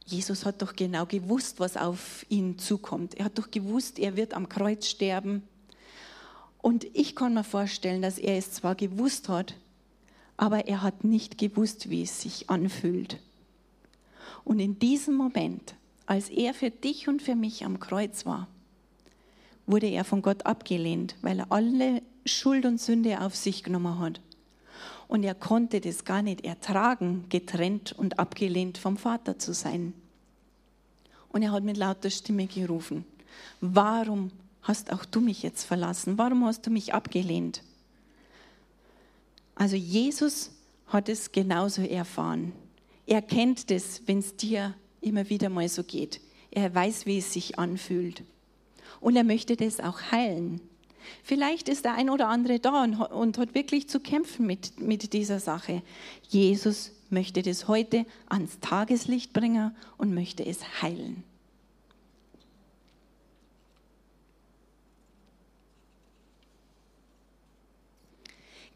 Jesus 0.06 0.44
hat 0.44 0.60
doch 0.60 0.76
genau 0.76 1.06
gewusst, 1.06 1.60
was 1.60 1.76
auf 1.76 2.26
ihn 2.28 2.58
zukommt. 2.58 3.14
Er 3.14 3.26
hat 3.26 3.38
doch 3.38 3.50
gewusst, 3.50 3.98
er 3.98 4.16
wird 4.16 4.34
am 4.34 4.48
Kreuz 4.48 4.86
sterben. 4.86 5.42
Und 6.60 6.84
ich 6.92 7.16
kann 7.16 7.34
mir 7.34 7.44
vorstellen, 7.44 8.02
dass 8.02 8.18
er 8.18 8.36
es 8.36 8.52
zwar 8.52 8.74
gewusst 8.74 9.28
hat, 9.28 9.54
aber 10.36 10.66
er 10.66 10.82
hat 10.82 11.04
nicht 11.04 11.38
gewusst, 11.38 11.90
wie 11.90 12.02
es 12.02 12.20
sich 12.20 12.50
anfühlt. 12.50 13.18
Und 14.44 14.60
in 14.60 14.78
diesem 14.78 15.14
Moment 15.14 15.74
als 16.06 16.28
er 16.28 16.54
für 16.54 16.70
dich 16.70 17.08
und 17.08 17.22
für 17.22 17.34
mich 17.34 17.64
am 17.64 17.80
Kreuz 17.80 18.26
war, 18.26 18.48
wurde 19.66 19.86
er 19.86 20.04
von 20.04 20.20
Gott 20.22 20.44
abgelehnt, 20.44 21.16
weil 21.22 21.40
er 21.40 21.52
alle 21.52 22.02
Schuld 22.26 22.66
und 22.66 22.80
Sünde 22.80 23.20
auf 23.20 23.34
sich 23.34 23.62
genommen 23.62 23.98
hat. 23.98 24.20
Und 25.08 25.22
er 25.22 25.34
konnte 25.34 25.80
das 25.80 26.04
gar 26.04 26.22
nicht 26.22 26.44
ertragen, 26.44 27.24
getrennt 27.28 27.92
und 27.92 28.18
abgelehnt 28.18 28.78
vom 28.78 28.96
Vater 28.96 29.38
zu 29.38 29.54
sein. 29.54 29.94
Und 31.30 31.42
er 31.42 31.52
hat 31.52 31.64
mit 31.64 31.76
lauter 31.76 32.10
Stimme 32.10 32.46
gerufen, 32.46 33.04
warum 33.60 34.30
hast 34.62 34.92
auch 34.92 35.04
du 35.04 35.20
mich 35.20 35.42
jetzt 35.42 35.64
verlassen? 35.64 36.18
Warum 36.18 36.44
hast 36.44 36.66
du 36.66 36.70
mich 36.70 36.94
abgelehnt? 36.94 37.62
Also 39.54 39.76
Jesus 39.76 40.50
hat 40.88 41.08
es 41.08 41.32
genauso 41.32 41.82
erfahren. 41.82 42.52
Er 43.06 43.22
kennt 43.22 43.70
das, 43.70 44.02
wenn 44.06 44.18
es 44.18 44.36
dir 44.36 44.74
immer 45.00 45.28
wieder 45.28 45.48
mal 45.48 45.68
so 45.68 45.84
geht. 45.84 46.20
Er 46.50 46.74
weiß, 46.74 47.06
wie 47.06 47.18
es 47.18 47.32
sich 47.32 47.58
anfühlt. 47.58 48.22
Und 49.00 49.16
er 49.16 49.24
möchte 49.24 49.56
das 49.56 49.80
auch 49.80 50.00
heilen. 50.12 50.60
Vielleicht 51.22 51.68
ist 51.68 51.84
der 51.84 51.94
ein 51.94 52.08
oder 52.08 52.28
andere 52.28 52.60
da 52.60 52.82
und, 52.82 52.94
und 52.94 53.38
hat 53.38 53.54
wirklich 53.54 53.88
zu 53.88 54.00
kämpfen 54.00 54.46
mit, 54.46 54.80
mit 54.80 55.12
dieser 55.12 55.38
Sache. 55.38 55.82
Jesus 56.28 56.92
möchte 57.10 57.42
das 57.42 57.68
heute 57.68 58.06
ans 58.26 58.58
Tageslicht 58.60 59.32
bringen 59.32 59.76
und 59.98 60.14
möchte 60.14 60.44
es 60.46 60.82
heilen. 60.82 61.22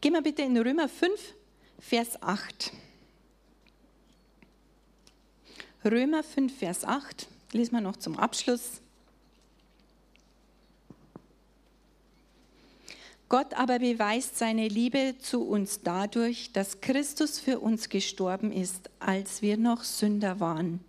Gehen 0.01 0.13
wir 0.13 0.21
bitte 0.21 0.43
in 0.43 0.57
Römer 0.57 0.87
5, 0.87 1.33
Vers 1.79 2.21
8. 2.21 2.71
Römer 5.85 6.23
5, 6.23 6.57
Vers 6.57 6.83
8. 6.83 7.27
Lesen 7.53 7.71
wir 7.73 7.81
noch 7.81 7.95
zum 7.95 8.17
Abschluss. 8.17 8.81
Gott 13.29 13.53
aber 13.53 13.79
beweist 13.79 14.37
seine 14.37 14.67
Liebe 14.67 15.15
zu 15.19 15.43
uns 15.43 15.81
dadurch, 15.81 16.51
dass 16.51 16.81
Christus 16.81 17.39
für 17.39 17.59
uns 17.59 17.87
gestorben 17.87 18.51
ist, 18.51 18.89
als 18.99 19.41
wir 19.41 19.55
noch 19.55 19.83
Sünder 19.83 20.39
waren. 20.39 20.79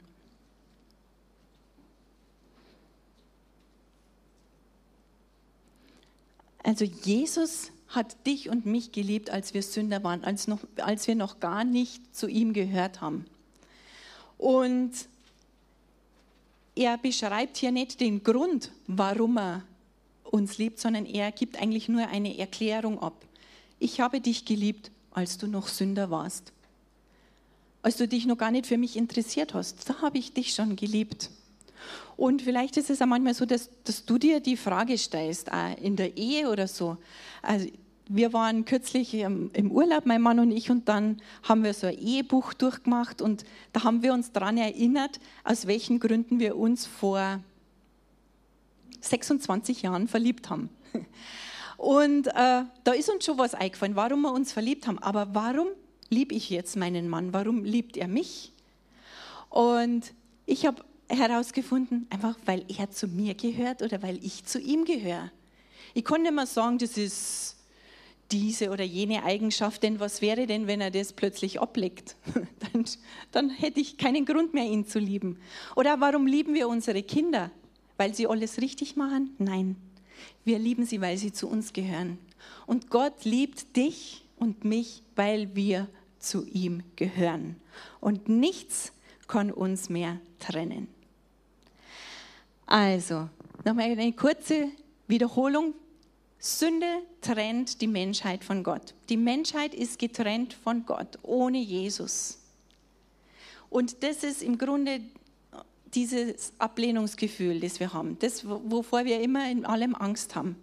Also 6.65 6.85
Jesus 6.85 7.71
hat 7.89 8.27
dich 8.27 8.49
und 8.49 8.67
mich 8.67 8.91
geliebt, 8.91 9.31
als 9.31 9.55
wir 9.55 9.63
Sünder 9.63 10.03
waren, 10.03 10.25
als, 10.25 10.49
noch, 10.49 10.61
als 10.77 11.07
wir 11.07 11.15
noch 11.15 11.41
gar 11.41 11.65
nicht 11.65 12.15
zu 12.15 12.27
ihm 12.27 12.53
gehört 12.55 13.01
haben. 13.01 13.27
Und 14.41 14.93
er 16.75 16.97
beschreibt 16.97 17.59
hier 17.59 17.73
nicht 17.73 18.01
den 18.01 18.25
Grund, 18.25 18.71
warum 18.87 19.37
er 19.37 19.63
uns 20.25 20.57
liebt, 20.57 20.81
sondern 20.81 21.05
er 21.05 21.31
gibt 21.31 21.61
eigentlich 21.61 21.91
nur 21.91 22.09
eine 22.09 22.39
Erklärung 22.39 22.99
ab. 23.03 23.13
Ich 23.79 24.01
habe 24.01 24.19
dich 24.19 24.47
geliebt, 24.47 24.91
als 25.11 25.37
du 25.37 25.47
noch 25.47 25.69
Sünder 25.69 26.11
warst. 26.11 26.53
Als 27.83 27.99
du 27.99 28.09
dich 28.09 28.25
noch 28.25 28.39
gar 28.39 28.51
nicht 28.51 28.67
für 28.67 28.79
mich 28.79 28.97
interessiert 28.97 29.53
hast, 29.53 29.91
da 29.91 30.01
habe 30.01 30.17
ich 30.17 30.33
dich 30.33 30.55
schon 30.55 30.75
geliebt. 30.75 31.29
Und 32.17 32.41
vielleicht 32.41 32.79
ist 32.79 32.89
es 32.89 33.03
auch 33.03 33.07
manchmal 33.07 33.35
so, 33.35 33.45
dass, 33.45 33.69
dass 33.85 34.07
du 34.07 34.17
dir 34.17 34.41
die 34.41 34.57
Frage 34.57 34.97
stellst, 34.97 35.51
in 35.83 35.97
der 35.97 36.17
Ehe 36.17 36.49
oder 36.49 36.67
so. 36.67 36.97
Also 37.43 37.69
wir 38.13 38.33
waren 38.33 38.65
kürzlich 38.65 39.15
im 39.15 39.71
Urlaub, 39.71 40.05
mein 40.05 40.21
Mann 40.21 40.41
und 40.41 40.51
ich, 40.51 40.69
und 40.71 40.89
dann 40.89 41.23
haben 41.45 41.63
wir 41.63 41.73
so 41.75 41.87
ein 41.87 41.97
Ehebuch 41.97 42.55
durchgemacht 42.55 43.23
und 43.23 43.45
da 43.73 43.85
haben 43.85 44.03
wir 44.03 44.13
uns 44.13 44.33
daran 44.33 44.59
erinnert, 44.59 45.21
aus 45.45 45.69
welchen 45.69 46.01
Gründen 46.01 46.41
wir 46.41 46.57
uns 46.57 46.87
vor 46.87 47.41
26 49.01 49.83
Jahren 49.83 50.09
verliebt 50.09 50.51
haben. 50.51 50.71
Und 51.77 52.27
äh, 52.27 52.65
da 52.85 52.93
ist 52.93 53.09
uns 53.09 53.25
schon 53.25 53.39
was 53.39 53.55
eingefallen, 53.55 53.97
warum 53.97 54.21
wir 54.21 54.33
uns 54.33 54.53
verliebt 54.53 54.87
haben. 54.87 54.99
Aber 54.99 55.35
warum 55.35 55.69
liebe 56.11 56.35
ich 56.35 56.51
jetzt 56.51 56.77
meinen 56.77 57.09
Mann? 57.09 57.33
Warum 57.33 57.65
liebt 57.65 57.97
er 57.97 58.07
mich? 58.07 58.53
Und 59.49 60.13
ich 60.45 60.67
habe 60.67 60.85
herausgefunden, 61.09 62.07
einfach 62.11 62.37
weil 62.45 62.67
er 62.69 62.91
zu 62.91 63.09
mir 63.09 63.35
gehört 63.35 63.81
oder 63.81 64.03
weil 64.03 64.23
ich 64.23 64.45
zu 64.45 64.61
ihm 64.61 64.85
gehöre. 64.85 65.31
Ich 65.95 66.05
konnte 66.05 66.25
nicht 66.25 66.35
mehr 66.35 66.47
sagen, 66.47 66.77
das 66.77 66.99
ist 66.99 67.57
diese 68.33 68.71
oder 68.71 68.85
jene 68.85 69.25
Eigenschaft, 69.25 69.83
denn 69.83 70.01
was 70.01 70.23
wäre 70.23 70.47
denn, 70.47 70.67
wenn 70.67 70.81
er 70.81 70.91
das 70.91 71.13
plötzlich 71.13 71.61
ablegt? 71.61 72.17
Dann, 72.73 72.85
dann 73.33 73.51
hätte 73.51 73.81
ich 73.81 73.99
keinen 73.99 74.25
Grund 74.25 74.55
mehr, 74.55 74.65
ihn 74.65 74.87
zu 74.87 75.01
lieben. 75.01 75.39
Oder 75.75 76.01
warum 76.01 76.27
lieben 76.27 76.55
wir 76.55 76.69
unsere 76.69 77.03
Kinder? 77.03 77.51
Weil 77.97 78.15
sie 78.15 78.29
alles 78.29 78.61
richtig 78.61 78.95
machen? 78.97 79.35
Nein, 79.39 79.77
wir 80.45 80.59
lieben 80.59 80.85
sie, 80.85 81.01
weil 81.01 81.17
sie 81.17 81.33
zu 81.33 81.49
uns 81.49 81.73
gehören. 81.73 82.19
Und 82.67 82.89
Gott 82.91 83.25
liebt 83.25 83.77
dich 83.77 84.25
und 84.37 84.65
mich, 84.65 85.03
weil 85.17 85.55
wir 85.57 85.89
zu 86.19 86.47
ihm 86.47 86.83
gehören. 86.97 87.57
Und 88.01 88.29
nichts 88.29 88.93
kann 89.27 89.51
uns 89.51 89.89
mehr 89.89 90.21
trennen. 90.39 90.89
Also, 92.67 93.29
nochmal 93.65 93.91
eine 93.91 94.13
kurze 94.13 94.69
Wiederholung 95.09 95.75
Sünde 96.43 96.87
trennt 97.21 97.83
die 97.83 97.87
Menschheit 97.87 98.45
von 98.45 98.65
Gott. 98.65 98.95
Die 99.11 99.19
Menschheit 99.19 99.75
ist 99.75 99.99
getrennt 99.99 100.55
von 100.55 100.87
Gott, 100.87 101.19
ohne 101.23 101.59
Jesus. 101.59 102.39
Und 103.69 104.03
das 104.03 104.25
ist 104.25 104.43
im 104.43 104.57
Grunde 104.57 105.03
dieses 105.95 106.55
Ablehnungsgefühl, 106.59 107.61
das 107.61 107.79
wir 107.79 107.93
haben, 107.93 108.19
das, 108.21 108.49
wovor 108.49 109.05
wir 109.05 109.21
immer 109.21 109.51
in 109.51 109.67
allem 109.67 109.95
Angst 109.95 110.35
haben. 110.35 110.57